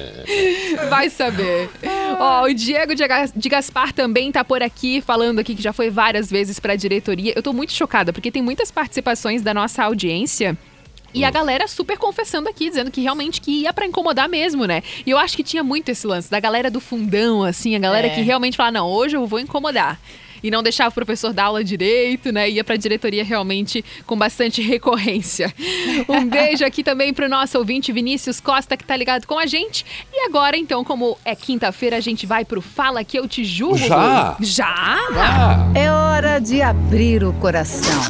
[0.89, 1.71] Vai saber.
[2.19, 6.31] Ó, o Diego de Gaspar também tá por aqui, falando aqui que já foi várias
[6.31, 7.33] vezes pra diretoria.
[7.35, 10.57] Eu tô muito chocada, porque tem muitas participações da nossa audiência.
[11.13, 14.85] E a galera super confessando aqui, dizendo que realmente que ia pra incomodar mesmo, né?
[15.05, 18.07] E eu acho que tinha muito esse lance da galera do fundão, assim, a galera
[18.07, 18.11] É.
[18.11, 19.99] que realmente fala, não, hoje eu vou incomodar.
[20.43, 22.49] E não deixava o professor dar aula direito, né?
[22.51, 25.53] Ia pra diretoria realmente com bastante recorrência.
[26.09, 29.85] Um beijo aqui também pro nosso ouvinte Vinícius Costa, que tá ligado com a gente.
[30.13, 33.79] E agora, então, como é quinta-feira, a gente vai pro Fala Que Eu Te Julgo.
[33.79, 34.37] Já?
[34.41, 34.99] Já?
[35.75, 38.03] É hora de abrir o coração.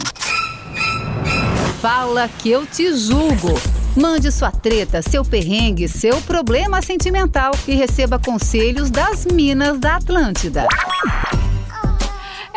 [1.80, 3.58] Fala que eu te julgo.
[3.96, 10.66] Mande sua treta, seu perrengue, seu problema sentimental e receba conselhos das Minas da Atlântida.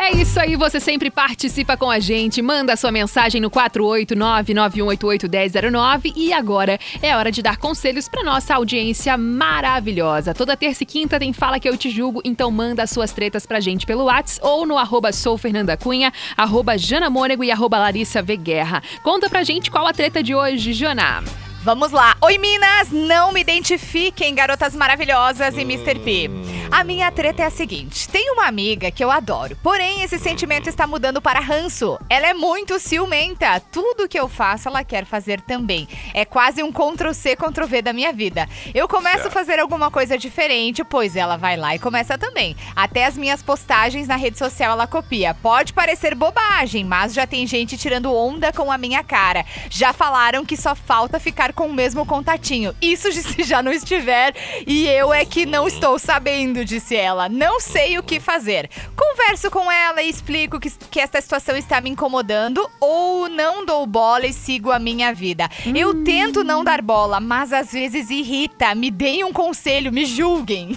[0.04, 6.30] É isso aí, você sempre participa com a gente, manda sua mensagem no 489-9188-1009 e
[6.30, 10.34] agora é hora de dar conselhos para nossa audiência maravilhosa.
[10.34, 13.60] Toda terça e quinta tem Fala Que Eu Te Julgo, então manda suas tretas pra
[13.60, 18.36] gente pelo Whats ou no arroba soufernandacunha, arroba janamônego e arroba Larissa V.
[18.36, 18.82] Guerra.
[19.02, 21.24] Conta pra gente qual a treta de hoje, Jana.
[21.64, 22.14] Vamos lá.
[22.20, 22.90] Oi, Minas!
[22.90, 25.98] Não me identifiquem, garotas maravilhosas e Mr.
[25.98, 26.30] P.
[26.70, 30.68] A minha treta é a seguinte: tem uma amiga que eu adoro, porém esse sentimento
[30.68, 31.98] está mudando para ranço.
[32.10, 33.60] Ela é muito ciumenta.
[33.72, 35.88] Tudo que eu faço, ela quer fazer também.
[36.12, 38.46] É quase um Ctrl-C, Ctrl-V da minha vida.
[38.74, 42.54] Eu começo a fazer alguma coisa diferente, pois ela vai lá e começa também.
[42.76, 45.32] Até as minhas postagens na rede social ela copia.
[45.32, 49.46] Pode parecer bobagem, mas já tem gente tirando onda com a minha cara.
[49.70, 52.74] Já falaram que só falta ficar com o mesmo contatinho.
[52.80, 54.34] Isso se já não estiver
[54.66, 57.28] e eu é que não estou sabendo, disse ela.
[57.28, 58.68] Não sei o que fazer.
[58.96, 63.86] Converso com ela e explico que, que esta situação está me incomodando ou não dou
[63.86, 65.48] bola e sigo a minha vida.
[65.74, 68.74] Eu tento não dar bola, mas às vezes irrita.
[68.74, 70.76] Me deem um conselho, me julguem.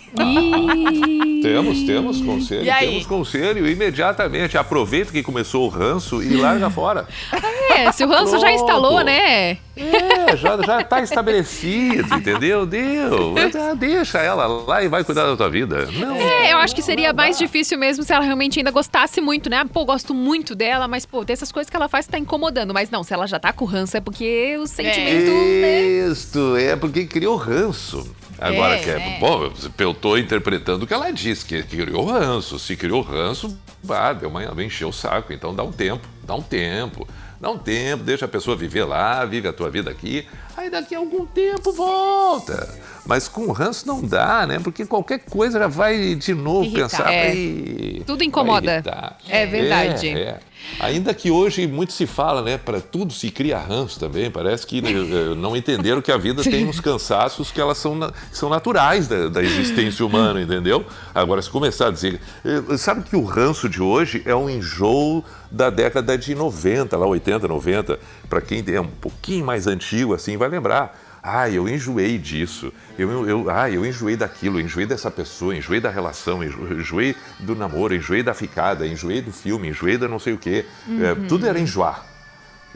[1.41, 2.87] Temos, temos conselho, E aí?
[2.89, 4.57] temos conselho imediatamente.
[4.57, 7.07] Aproveita que começou o ranço e larga fora.
[7.77, 9.57] É, se o ranço já instalou, né?
[9.75, 12.65] É, já, já tá estabelecido, entendeu?
[12.65, 13.35] Deu.
[13.57, 15.87] Ah, Deixa ela lá e vai cuidar da tua vida.
[15.91, 16.15] Não.
[16.15, 19.65] É, eu acho que seria mais difícil mesmo se ela realmente ainda gostasse muito, né?
[19.71, 22.73] Pô, gosto muito dela, mas, pô, dessas coisas que ela faz tá incomodando.
[22.73, 25.81] Mas não, se ela já tá com ranço é porque o sentimento, né?
[26.11, 28.15] Isto, é porque criou ranço.
[28.39, 29.19] Agora, É, que é, é.
[29.19, 32.59] bom, eu tô interpretando o que ela disse, que criou ranço.
[32.59, 33.57] Se criou ranço,
[33.89, 35.33] ah, deu uma, encheu o saco.
[35.33, 37.07] Então dá um tempo, dá um tempo.
[37.39, 40.27] Dá um tempo, deixa a pessoa viver lá, vive a tua vida aqui.
[40.57, 42.67] Aí daqui a algum tempo volta.
[43.05, 44.59] Mas com ranço não dá, né?
[44.59, 46.89] Porque qualquer coisa já vai de novo Irritar.
[46.89, 47.13] pensar.
[47.13, 47.33] É.
[47.33, 48.73] "Ih, Tudo incomoda.
[48.73, 50.09] irritar." É verdade.
[50.09, 50.39] É, é.
[50.79, 52.57] Ainda que hoje muito se fala, né?
[52.57, 54.29] Para tudo se cria ranço também.
[54.29, 54.91] Parece que né,
[55.37, 57.97] não entenderam que a vida tem uns cansaços que elas são,
[58.33, 60.83] são naturais da, da existência humana, entendeu?
[61.15, 62.19] Agora, se começar a dizer.
[62.43, 67.07] eh, Sabe que o ranço de hoje é um enjoo da década de 90, lá
[67.07, 67.97] 80, 90.
[68.29, 70.97] Para quem é um pouquinho mais antigo, assim, vai lembrar.
[71.23, 72.71] Ah, eu enjoei disso.
[72.97, 77.55] Eu, eu, ah, eu enjoei daquilo, enjoei dessa pessoa, enjoei da relação, enjo- enjoei do
[77.55, 80.65] namoro, enjoei da ficada, enjoei do filme, enjoei da não sei o quê.
[81.01, 82.05] É, tudo era enjoar.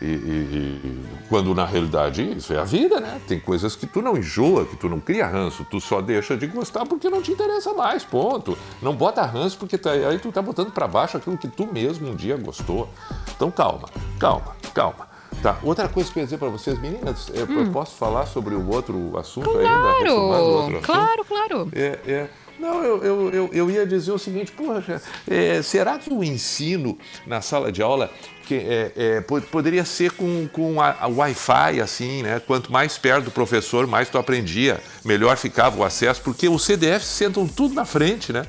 [0.01, 3.21] E, e- e quando na realidade isso é a vida, né?
[3.27, 6.47] Tem coisas que tu não enjoa, que tu não cria ranço, tu só deixa de
[6.47, 8.57] gostar porque não te interessa mais, ponto.
[8.81, 12.09] Não bota ranço porque tá- aí tu tá botando pra baixo aquilo que tu mesmo
[12.09, 12.89] um dia gostou.
[13.35, 13.87] Então calma,
[14.19, 15.10] calma, calma.
[15.41, 18.53] Tá, outra coisa que eu ia dizer pra vocês, meninas, é, eu posso falar sobre
[18.53, 19.93] o outro assunto ainda?
[19.93, 20.85] Retomando o Claro, outro assunto?
[20.85, 21.69] claro, claro.
[21.73, 22.27] É, é.
[22.59, 26.95] Não, eu, eu, eu, eu ia dizer o seguinte, poxa, é, será que o ensino
[27.25, 28.11] na sala de aula
[28.45, 32.39] que, é, é, po- poderia ser com, com a, a Wi-Fi, assim, né?
[32.45, 37.07] Quanto mais perto do professor, mais tu aprendia, melhor ficava o acesso, porque os CDFs
[37.07, 38.45] sentam tudo na frente, né?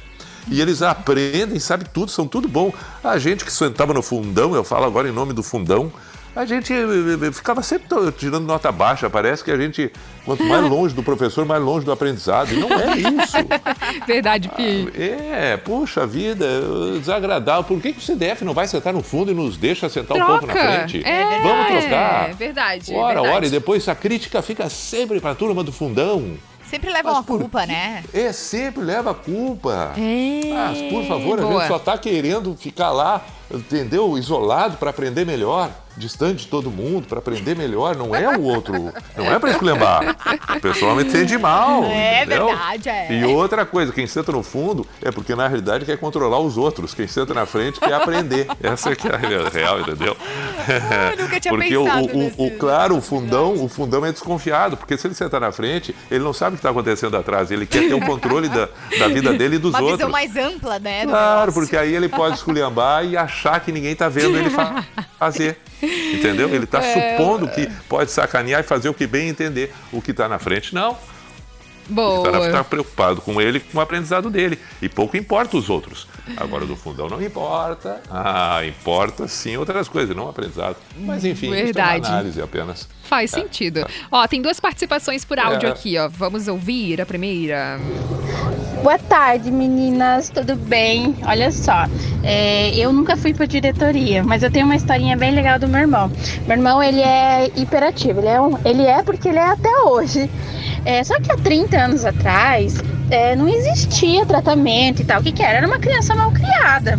[0.51, 2.70] E eles aprendem, sabem tudo, são tudo bom.
[3.03, 5.90] A gente que sentava no fundão, eu falo agora em nome do fundão,
[6.34, 9.10] a gente eh, eh, ficava sempre tirando nota baixa.
[9.10, 9.92] Parece que a gente,
[10.24, 12.52] quanto mais longe do professor, mais longe do aprendizado.
[12.52, 13.36] E não é isso.
[14.06, 14.90] Verdade, Pi.
[14.94, 16.46] É, puxa vida,
[16.98, 17.64] desagradável.
[17.64, 20.26] Por que, que o CDF não vai sentar no fundo e nos deixa sentar um
[20.26, 20.72] pouco na Troca.
[20.72, 21.02] frente?
[21.06, 22.30] É, Vamos trocar.
[22.30, 22.94] É verdade.
[22.94, 23.36] Ora, verdade.
[23.36, 26.36] ora, e depois a crítica fica sempre para a turma do fundão.
[26.64, 28.02] Sempre levam Mas a por culpa, né?
[28.14, 29.92] É, sempre leva a culpa.
[29.94, 31.60] É, Mas, por favor, a boa.
[31.60, 33.20] gente só tá querendo ficar lá,
[33.52, 34.16] entendeu?
[34.16, 37.95] Isolado para aprender melhor, distante de todo mundo para aprender melhor.
[37.97, 40.16] Não é o outro, não é para esculhambar.
[40.57, 41.84] O pessoal me entende mal.
[41.84, 42.47] É entendeu?
[42.47, 43.12] verdade, é.
[43.20, 46.95] E outra coisa, quem senta no fundo é porque na realidade quer controlar os outros.
[46.95, 48.47] Quem senta na frente quer aprender.
[48.62, 50.16] Essa é que é a real, entendeu?
[51.11, 54.05] eu nunca tinha porque o, pensado o- o- nesse- o- claro, o fundão, o fundão
[54.07, 57.16] é desconfiado, porque se ele sentar na frente, ele não sabe o que está acontecendo
[57.16, 57.51] atrás.
[57.51, 58.68] Ele quer ter o controle da,
[58.99, 59.99] da vida dele e dos Uma outros.
[59.99, 61.05] visão mais ampla, né?
[61.05, 61.53] Claro, negócio.
[61.61, 64.84] porque aí ele pode esculhambar e achar que ninguém tá vendo ele fa-
[65.18, 65.59] fazer.
[65.82, 66.48] Entendeu?
[66.54, 67.16] Ele tá É.
[67.16, 69.72] supondo que pode sacanear e fazer o que bem entender.
[69.92, 70.92] O que tá na frente, não.
[70.92, 70.96] O
[71.94, 72.24] Boa.
[72.24, 74.58] que tá, tá preocupado com ele, com o aprendizado dele.
[74.80, 76.06] E pouco importa os outros.
[76.36, 78.00] Agora, do fundão não importa.
[78.10, 80.76] Ah, importa sim outras coisas, não aprendizado.
[80.96, 82.00] Mas enfim, isso é Verdade.
[82.06, 82.88] uma análise apenas.
[83.04, 83.86] Faz sentido.
[84.10, 85.72] Ó, tem duas participações por áudio É.
[85.72, 86.08] aqui, ó.
[86.08, 87.78] Vamos ouvir a primeira.
[88.82, 91.14] Boa tarde, meninas, tudo bem?
[91.24, 91.84] Olha só,
[92.24, 95.80] é, eu nunca fui para diretoria, mas eu tenho uma historinha bem legal do meu
[95.82, 96.10] irmão.
[96.46, 100.28] Meu irmão, ele é hiperativo, ele é, um- ele é porque ele é até hoje.
[100.84, 102.78] É, só que há 30 anos atrás,
[103.14, 105.20] é, não existia tratamento e tal.
[105.20, 105.58] O que, que era?
[105.58, 106.98] Era uma criança mal criada.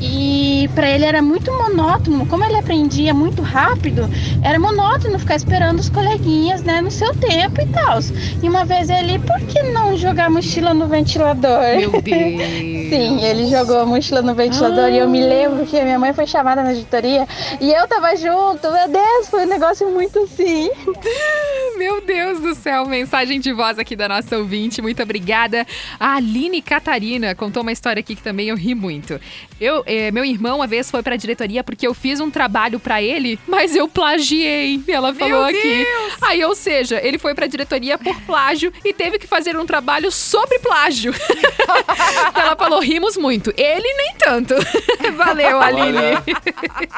[0.00, 4.08] E para ele era muito monótono, como ele aprendia muito rápido,
[4.42, 7.98] era monótono ficar esperando os coleguinhas, né, no seu tempo e tal.
[8.42, 11.60] E uma vez ele, por que não jogar mochila no ventilador?
[11.78, 12.74] Meu Deus.
[12.90, 16.12] Sim, ele jogou a mochila no ventilador e eu me lembro que a minha mãe
[16.12, 17.26] foi chamada na diretoria
[17.60, 18.70] e eu tava junto.
[18.70, 20.70] Meu Deus, foi um negócio muito assim.
[21.78, 25.66] Meu Deus do céu, mensagem de voz aqui da nossa ouvinte, muito obrigada.
[25.98, 29.20] A Aline Catarina contou uma história aqui que também eu ri muito.
[29.64, 33.00] Eu, eh, meu irmão uma vez foi pra diretoria porque eu fiz um trabalho pra
[33.00, 34.78] ele, mas eu plagiei.
[34.86, 35.86] Ela falou aqui.
[36.20, 40.12] Aí, ou seja, ele foi pra diretoria por plágio e teve que fazer um trabalho
[40.12, 41.14] sobre plágio.
[42.36, 43.54] ela falou rimos muito.
[43.56, 44.54] Ele nem tanto.
[45.16, 45.96] Valeu, Aline.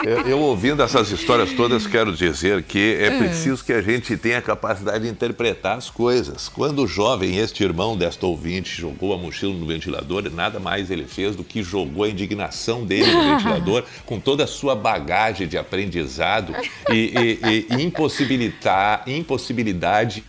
[0.03, 3.19] Eu, eu ouvindo essas histórias todas, quero dizer que é Ah.
[3.19, 6.49] preciso que a gente tenha a capacidade de interpretar as coisas.
[6.49, 11.05] Quando o jovem, este irmão desta ouvinte, jogou a mochila no ventilador, nada mais ele
[11.05, 15.57] fez do que jogou a indignação dele no ventilador, com toda a sua bagagem de
[15.59, 16.53] aprendizado
[16.91, 20.25] e, e- e impossibilitar, impossibilidade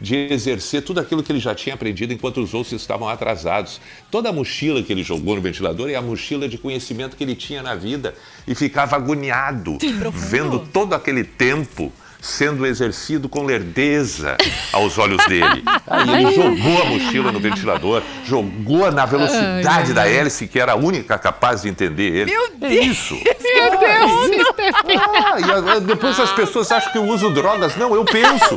[0.00, 3.80] de exercer tudo aquilo que ele já tinha aprendido enquanto os outros estavam atrasados.
[4.10, 7.34] Toda a mochila que ele jogou no ventilador é a mochila de conhecimento que ele
[7.34, 8.14] tinha na vida
[8.46, 9.78] e ficava agoniado,
[10.12, 11.92] vendo todo aquele tempo
[12.24, 14.36] sendo exercido com lerdeza
[14.72, 15.62] aos olhos dele.
[15.86, 20.76] Aí ele jogou a mochila no ventilador, jogou na velocidade da hélice, que era a
[20.76, 22.30] única capaz de entender ele.
[22.30, 22.86] Meu É Deus!
[22.86, 23.14] isso.
[23.44, 25.00] Meu Deus, Stephanie.
[25.04, 27.76] Ah, e depois as pessoas acham que eu uso drogas.
[27.76, 28.54] Não, eu penso.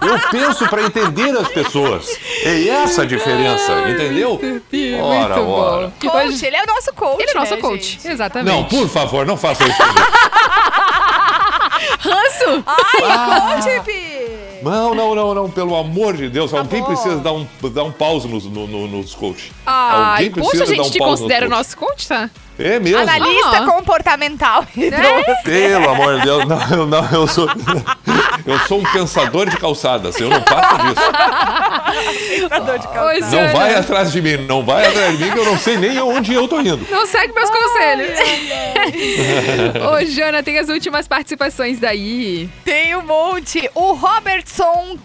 [0.00, 2.08] Eu penso para entender as pessoas.
[2.42, 4.40] É essa a diferença, entendeu?
[5.02, 5.86] Ora, Muito ora.
[5.88, 5.92] bom.
[6.10, 8.08] Coach, ele é o nosso coach, Ele é nosso né, coach, gente?
[8.08, 8.54] exatamente.
[8.54, 9.76] Não, por favor, não faça isso.
[11.98, 12.64] Ranço!
[12.66, 14.28] Ai, coach, Pi!
[14.62, 16.52] Não, não, não, não, pelo amor de Deus.
[16.52, 16.86] Alguém bom.
[16.86, 19.52] precisa dar um, dar um pause nos, no, no- nos coach.
[19.64, 22.28] Ai, Alguém poxa, a precisa dar gente um te considera o nosso coach, tá?
[22.58, 22.98] É mesmo?
[23.00, 24.64] Analista comportamental.
[25.44, 27.48] Pelo amor de Deus, não, eu- não, eu sou.
[28.46, 32.40] Eu sou um pensador de calçadas, eu não passo disso.
[32.40, 33.36] Pensador de Oi, calçada.
[33.46, 36.00] Não vai atrás de mim, não vai atrás de mim, que eu não sei nem
[36.00, 36.80] onde eu tô indo.
[36.90, 38.18] Não segue meus conselhos.
[39.92, 42.48] Ô, Jana, tem as últimas participações daí.
[42.64, 43.68] Tem um monte.
[43.74, 44.96] O Robertson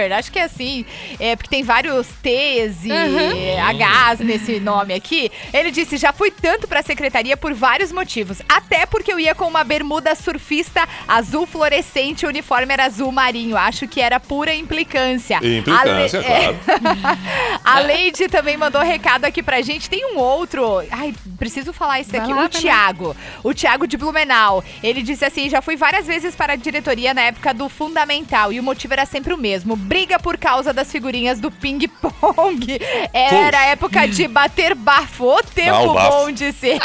[0.00, 0.84] Christopher, acho que é assim,
[1.18, 4.10] é porque tem vários T's e Uhum.
[4.12, 5.30] H's nesse nome aqui.
[5.52, 8.40] Ele disse: já fui tanto pra secretaria por vários motivos.
[8.48, 13.56] Até porque eu ia com uma bermuda surfista azul fluorescente, o uniforme era azul marinho.
[13.56, 15.36] Acho que era pura implicância.
[15.42, 16.54] Implicância, Le- é.
[16.64, 16.80] claro.
[17.64, 19.88] A Leide também mandou recado aqui pra gente.
[19.90, 20.82] Tem um outro.
[20.90, 22.32] Ai, preciso falar esse Vai aqui.
[22.32, 22.48] lá, o.
[22.48, 23.16] Tiago.
[23.42, 24.62] O Tiago de Blumenau.
[24.82, 28.52] Ele disse assim: já fui várias vezes para a diretoria na época do Fundamental.
[28.52, 32.78] E o motivo era sempre o mesmo: briga por causa das figurinhas do ping-pong.
[33.12, 35.24] Era época de bater bafo.
[35.24, 36.10] O tempo Ah, o bafo.
[36.10, 36.78] bom de ser.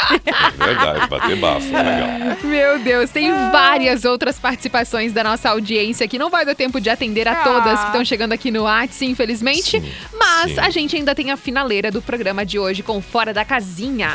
[0.58, 2.36] Verdade, bater bafo, legal.
[2.42, 6.90] Meu Deus, tem várias outras participações da nossa audiência que não vai dar tempo de
[6.90, 7.44] atender a Ah.
[7.44, 9.80] todas que estão chegando aqui no WhatsApp, infelizmente.
[9.80, 10.58] Sim, mas sim.
[10.58, 14.14] a gente ainda tem a finaleira do programa de hoje com Fora da Casinha.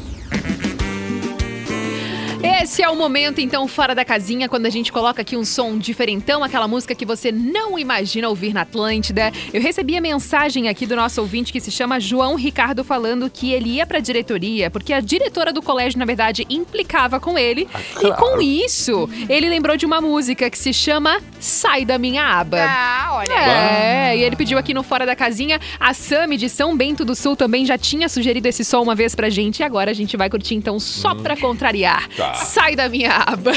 [2.43, 5.77] Esse é o momento, então, fora da casinha, quando a gente coloca aqui um som
[5.77, 9.31] diferentão, aquela música que você não imagina ouvir na Atlântida.
[9.53, 13.51] Eu recebi a mensagem aqui do nosso ouvinte que se chama João Ricardo falando que
[13.51, 17.67] ele ia pra diretoria, porque a diretora do colégio, na verdade, implicava com ele.
[18.01, 22.57] E com isso, ele lembrou de uma música que se chama Sai da Minha Aba.
[22.61, 23.33] Ah, olha.
[23.33, 25.59] É, e ele pediu aqui no Fora da Casinha.
[25.79, 29.13] A Sami de São Bento do Sul também já tinha sugerido esse som uma vez
[29.13, 29.59] pra gente.
[29.59, 32.07] E agora a gente vai curtir então só pra contrariar.
[32.15, 32.30] Tá.
[32.35, 33.51] Sai da minha aba.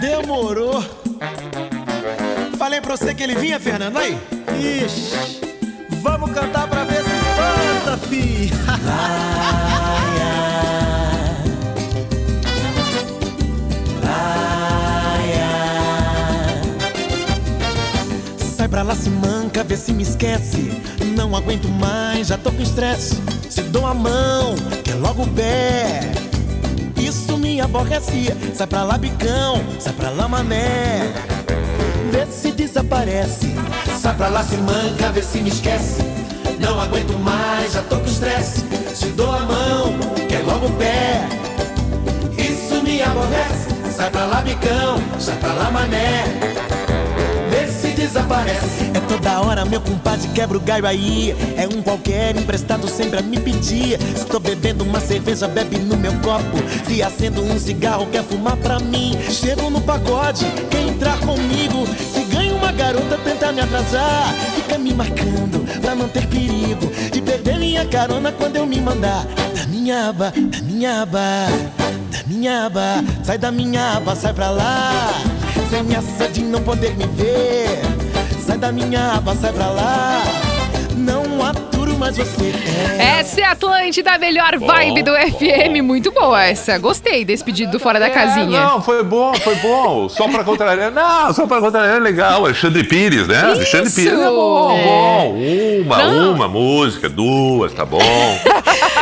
[0.00, 0.82] Demorou.
[2.58, 4.18] Falei pra você que ele vinha, Fernando, aí?
[4.58, 5.40] Ixi,
[6.02, 8.50] vamos cantar pra ver se espanta, fi.
[18.56, 20.72] Sai pra lá, se manca, vê se me esquece.
[21.16, 23.16] Não aguento mais, já tô com estresse.
[23.48, 26.00] Se dou a mão, quer logo o pé.
[27.28, 28.34] Isso me aborrecia.
[28.54, 31.12] Sai pra lá, bicão, sai pra lá, mané.
[32.10, 33.54] Vê se desaparece.
[34.00, 36.00] Sai pra lá, se manca, vê se me esquece.
[36.58, 38.64] Não aguento mais, já tô com estresse.
[38.94, 41.28] Se dou a mão, quer logo o pé.
[42.38, 43.68] Isso me aborrece.
[43.94, 46.24] Sai pra lá, bicão, sai pra lá, mané.
[48.08, 48.90] Desaparece.
[48.94, 51.36] É toda hora, meu compadre quebra o galho aí.
[51.58, 54.00] É um qualquer emprestado sempre a me pedir.
[54.16, 56.56] Estou bebendo uma cerveja, bebe no meu copo.
[56.86, 59.14] Se acendo um cigarro, quer fumar pra mim.
[59.28, 61.86] Chego no pagode, quer entrar comigo.
[61.86, 64.32] Se ganha uma garota, tenta me atrasar.
[64.54, 66.86] Fica me marcando pra não ter perigo.
[67.12, 69.26] De perder minha carona quando eu me mandar.
[69.54, 71.46] Da minha aba, da minha aba,
[72.10, 73.04] da minha aba.
[73.22, 75.12] Sai da minha aba, sai pra lá.
[75.70, 77.80] Sem ameaça de não poder me ver.
[78.40, 80.22] Sai da minha aba, sai pra lá.
[80.96, 82.52] Não aturo mais você.
[82.98, 83.20] É.
[83.20, 85.82] Essa é a Atlântida, a melhor vibe do FM.
[85.82, 86.78] Muito boa essa.
[86.78, 88.46] Gostei desse pedido do Fora da É, Casinha.
[88.64, 90.08] não, foi bom, foi bom.
[90.08, 90.90] Só pra contrariar.
[90.90, 92.44] Não, só pra contrariar é legal.
[92.44, 93.40] Alexandre Pires, né?
[93.42, 94.84] Alexandre Pires é bom, É.
[94.84, 95.38] bom.
[95.84, 96.32] Uma, Não.
[96.34, 97.98] uma música, duas, tá bom.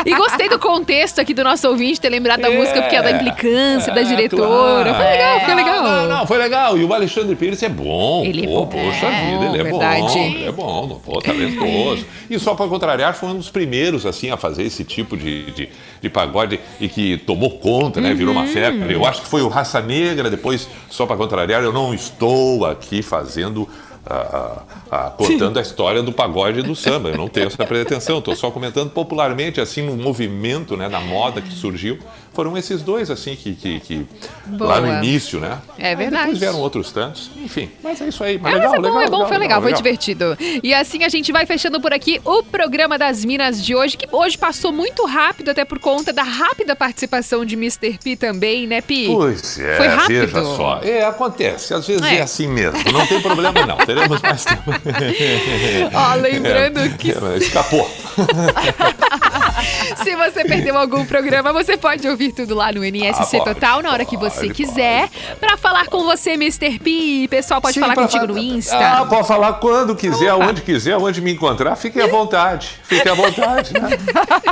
[0.07, 2.57] E gostei do contexto aqui do nosso ouvinte ter lembrado da É.
[2.57, 4.95] música, porque é da implicância, da É, diretora.
[4.95, 5.83] Foi legal, foi legal.
[5.83, 6.79] Não, não, foi legal.
[6.79, 8.25] E o Alexandre Pires é bom.
[8.25, 8.67] Ele é Pô, bom.
[8.67, 10.01] Poxa vida, ele é verdade.
[10.03, 10.19] bom.
[10.19, 12.07] Ele é bom, pô, talentoso.
[12.29, 15.69] E só para contrariar, foi um dos primeiros, assim, a fazer esse tipo de, de,
[16.03, 18.13] de pagode e que tomou conta, né?
[18.15, 18.41] Virou Uhum.
[18.41, 18.93] uma febre.
[18.95, 23.01] Eu acho que foi o Raça Negra, depois, só para contrariar, eu não estou aqui
[23.03, 23.69] fazendo.
[24.09, 27.11] Ah, ah, contando a história do pagode e do samba.
[27.11, 31.41] Eu não tenho essa pretensão, estou só comentando popularmente, assim, no movimento, né, na moda
[31.41, 31.99] que surgiu.
[32.37, 34.07] Foram esses dois, assim, que, que, que
[34.61, 35.57] lá no início, né?
[35.79, 36.25] É Aí verdade.
[36.25, 37.31] Depois vieram outros tantos.
[37.35, 38.39] Enfim, mas é isso aí.
[38.39, 39.83] Mas É, legal, mas é bom, legal, é bom, legal, foi legal, foi legal.
[39.83, 40.37] divertido.
[40.63, 44.07] E assim a gente vai fechando por aqui o programa das Minas de hoje, que
[44.13, 47.99] hoje passou muito rápido, até por conta da rápida participação de Mr.
[48.05, 49.07] P também, né, Pi?
[49.07, 50.27] Pois é, Foi rápido.
[50.27, 50.81] veja só.
[50.83, 51.73] É, acontece.
[51.73, 52.17] Às vezes é.
[52.17, 52.21] É.
[52.21, 52.79] assim mesmo.
[52.93, 53.79] Não tem problema, não.
[53.79, 54.71] Teremos mais tempo.
[55.95, 57.91] Ó, lembrando É, que é, escapou.
[60.03, 63.83] se você perdeu algum programa, você pode ouvir tudo lá no NSC Ah, pode, Total
[63.83, 65.09] na hora que você pode, quiser.
[65.41, 66.79] Pra falar com você, Mr.
[66.79, 68.77] P, pessoal pode Sim, falar contigo no Insta.
[68.79, 70.45] Ah, pode falar quando quiser, Opa.
[70.45, 71.77] aonde quiser, aonde me encontrar.
[71.77, 72.71] Fiquem à vontade.
[72.85, 73.91] Fiquem à vontade, né?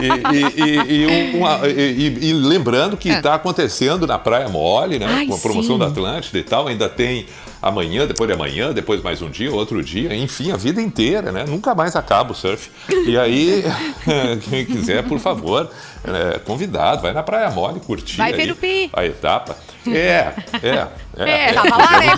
[0.00, 3.14] E, e- e- e uma- e- lembrando que Ah.
[3.18, 5.06] está acontecendo na Praia Mole, né?
[5.08, 5.78] Ai, com a promoção sim.
[5.78, 6.66] da Atlântida e tal.
[6.68, 7.26] Ainda tem
[7.64, 10.14] amanhã, depois de amanhã, depois mais um dia, outro dia.
[10.14, 11.44] Enfim, a vida inteira, né?
[11.48, 12.70] Nunca mais acaba o surf.
[13.06, 13.64] E aí,
[14.50, 15.70] quem quiser, por favor,
[16.04, 19.56] é, convidado, vai na Praia Mole curtir Vai ver aí a etapa.
[19.86, 20.88] É, é.
[21.16, 22.12] É, tava lá, né.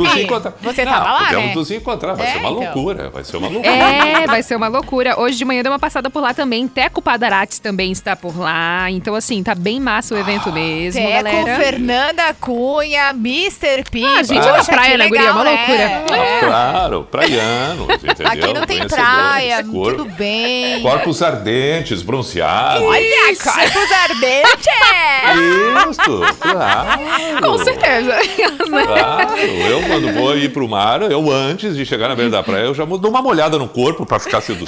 [0.63, 1.55] Você Não, tava lá, podemos né?
[1.55, 2.15] nos encontrar.
[2.15, 2.63] Vai É, ser uma então.
[2.63, 3.11] loucura.
[3.11, 3.75] Vai ser uma loucura.
[3.75, 5.21] É, vai ser uma loucura.
[5.21, 6.67] Hoje de manhã deu uma passada por lá também.
[6.67, 8.91] Teco Padarates também está por lá.
[8.91, 11.57] Então, assim, tá bem massa o evento mesmo, Teco, galera.
[11.57, 13.85] Fernanda Cunha, Mr.
[13.91, 14.03] P.
[14.05, 15.33] Ah, gente, Poxa, é praia, né, guria?
[15.33, 16.05] Uma loucura.
[16.13, 18.27] Ah, Claro, praiano, entendeu?
[18.27, 20.81] Aqui não tem praia, tudo bem.
[20.83, 22.83] Corpos ardentes, bronzeados.
[22.83, 24.67] Olha, corpos ardentes!
[25.91, 27.41] Isso, claro.
[27.43, 28.17] Com certeza.
[28.87, 32.65] Claro, eu quando vou ir pro mar, eu antes de chegar na beira da praia,
[32.65, 34.65] eu já dou uma molhada no corpo pra ficar sedu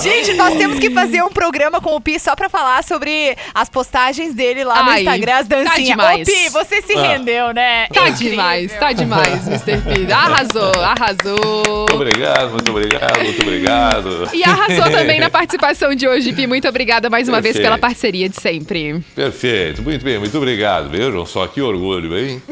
[0.00, 3.68] Gente, nós temos que fazer um programa com o Pi só pra falar sobre as
[3.68, 5.88] postagens dele lá no Ai, Instagram, as tá dancinhas.
[5.88, 6.28] demais.
[6.28, 7.02] Ô, Pi, você se Ah.
[7.02, 7.86] rendeu, né?
[7.92, 8.30] Tá Incrível.
[8.30, 9.78] demais, tá demais, Mr.
[10.06, 10.12] P.
[10.12, 11.64] Arrasou, arrasou.
[11.88, 14.28] Muito obrigado, muito obrigado, muito obrigado.
[14.32, 16.46] E arrasou também na participação de hoje, Pi.
[16.46, 17.64] Muito obrigada mais uma vez Perfeito.
[17.66, 19.00] pela parceria de sempre.
[19.14, 20.88] Perfeito, muito bem, muito obrigado.
[20.88, 22.42] Vejam só que orgulho, hein?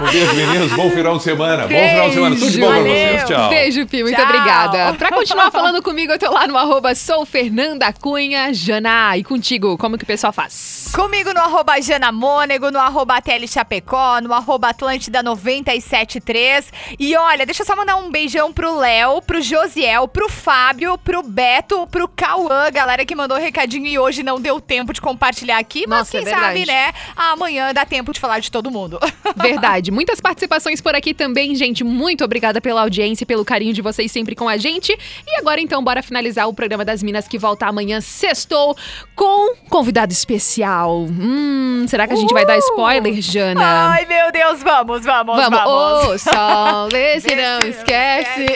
[0.00, 0.72] Um beijo, meninos.
[0.72, 1.62] Bom final de semana.
[1.66, 2.36] Bom final de semana.
[2.36, 3.16] Tudo de bom pra Beijo.
[3.18, 3.24] vocês.
[3.28, 3.48] Tchau.
[3.48, 4.02] Beijo, Pi.
[4.02, 4.24] Muito Tchau.
[4.24, 4.92] obrigada.
[4.94, 8.52] Pra continuar falando comigo, eu tô lá no arroba sou Fernanda Cunha.
[8.52, 10.90] Jana, e contigo, como que o pessoal faz?
[10.92, 16.72] Comigo no arroba Jana Mônego, no arroba Tele Chapecó, no arroba Atlântida 973.
[16.98, 21.22] E olha, deixa eu só mandar um beijão pro Léo, pro Josiel, pro Fábio, pro
[21.22, 25.86] Beto, pro Cauã, galera que mandou recadinho e hoje não deu tempo de compartilhar aqui.
[25.86, 26.92] Mas Nossa, quem é sabe, né?
[27.16, 28.98] Amanhã dá tempo de falar de todo mundo.
[29.36, 29.92] Verdade.
[29.92, 31.84] Muitas participações por aqui também, gente.
[31.84, 34.92] Muito obrigada pela audiência e pelo carinho de vocês sempre com a gente.
[35.26, 38.76] E agora, então, bora finalizar o programa das Minas que volta amanhã, sextou,
[39.14, 41.02] com convidado especial.
[41.02, 43.90] Hum, será que a gente vai dar spoiler, Jana?
[43.92, 46.08] Ai, meu Deus, vamos, vamos, Vamos, vamos.
[46.14, 48.46] ô sol, vê se Vê não esquece.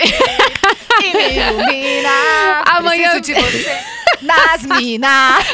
[1.05, 2.09] E me ilumina.
[2.66, 3.79] Amanhã- Preciso de você
[4.23, 5.45] nas minas.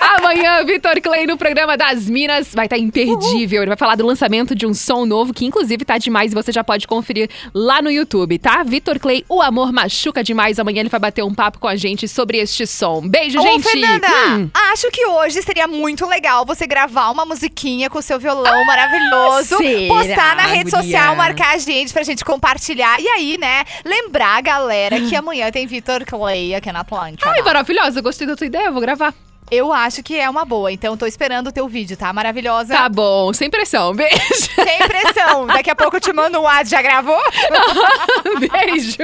[0.00, 3.62] Amanhã, Vitor Clay no programa das Minas vai estar imperdível.
[3.62, 6.52] Ele vai falar do lançamento de um som novo que, inclusive, tá demais e você
[6.52, 8.62] já pode conferir lá no YouTube, tá?
[8.62, 10.58] Vitor Clay, o amor machuca demais.
[10.58, 13.06] Amanhã ele vai bater um papo com a gente sobre este som.
[13.08, 13.62] Beijo, Ô, gente!
[13.62, 14.50] Fernanda, Hum.
[14.72, 19.54] acho que hoje seria muito legal você gravar uma musiquinha com o seu violão maravilhoso,
[19.54, 20.82] Ah, será, postar na rede guria?
[20.82, 23.00] social, marcar a gente pra gente compartilhar.
[23.00, 27.30] E aí, né, lembrar a galera que amanhã tem Vitor Clay aqui na Atlântica.
[27.30, 29.14] Ai, maravilhosa, gostei da tua ideia, eu vou gravar.
[29.50, 32.12] Eu acho que é uma boa, então tô esperando o teu vídeo, tá?
[32.12, 32.72] Maravilhosa.
[32.72, 33.92] Tá bom, sem pressão.
[33.96, 34.16] Beijo.
[34.54, 35.48] Sem pressão.
[35.48, 37.18] Daqui a pouco eu te mando um ad, já gravou?
[38.38, 38.98] Beijo.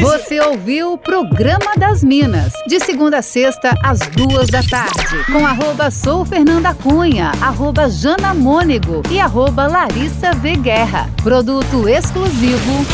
[0.00, 5.46] Você ouviu o Programa das Minas, de segunda a sexta, às duas da tarde, com
[5.46, 10.56] arroba sou Fernanda Cunha, arroba Jana Mônego e arroba Larissa V.
[10.56, 11.10] Guerra.
[11.22, 12.86] Produto exclusivo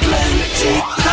[0.00, 1.05] Atlântica.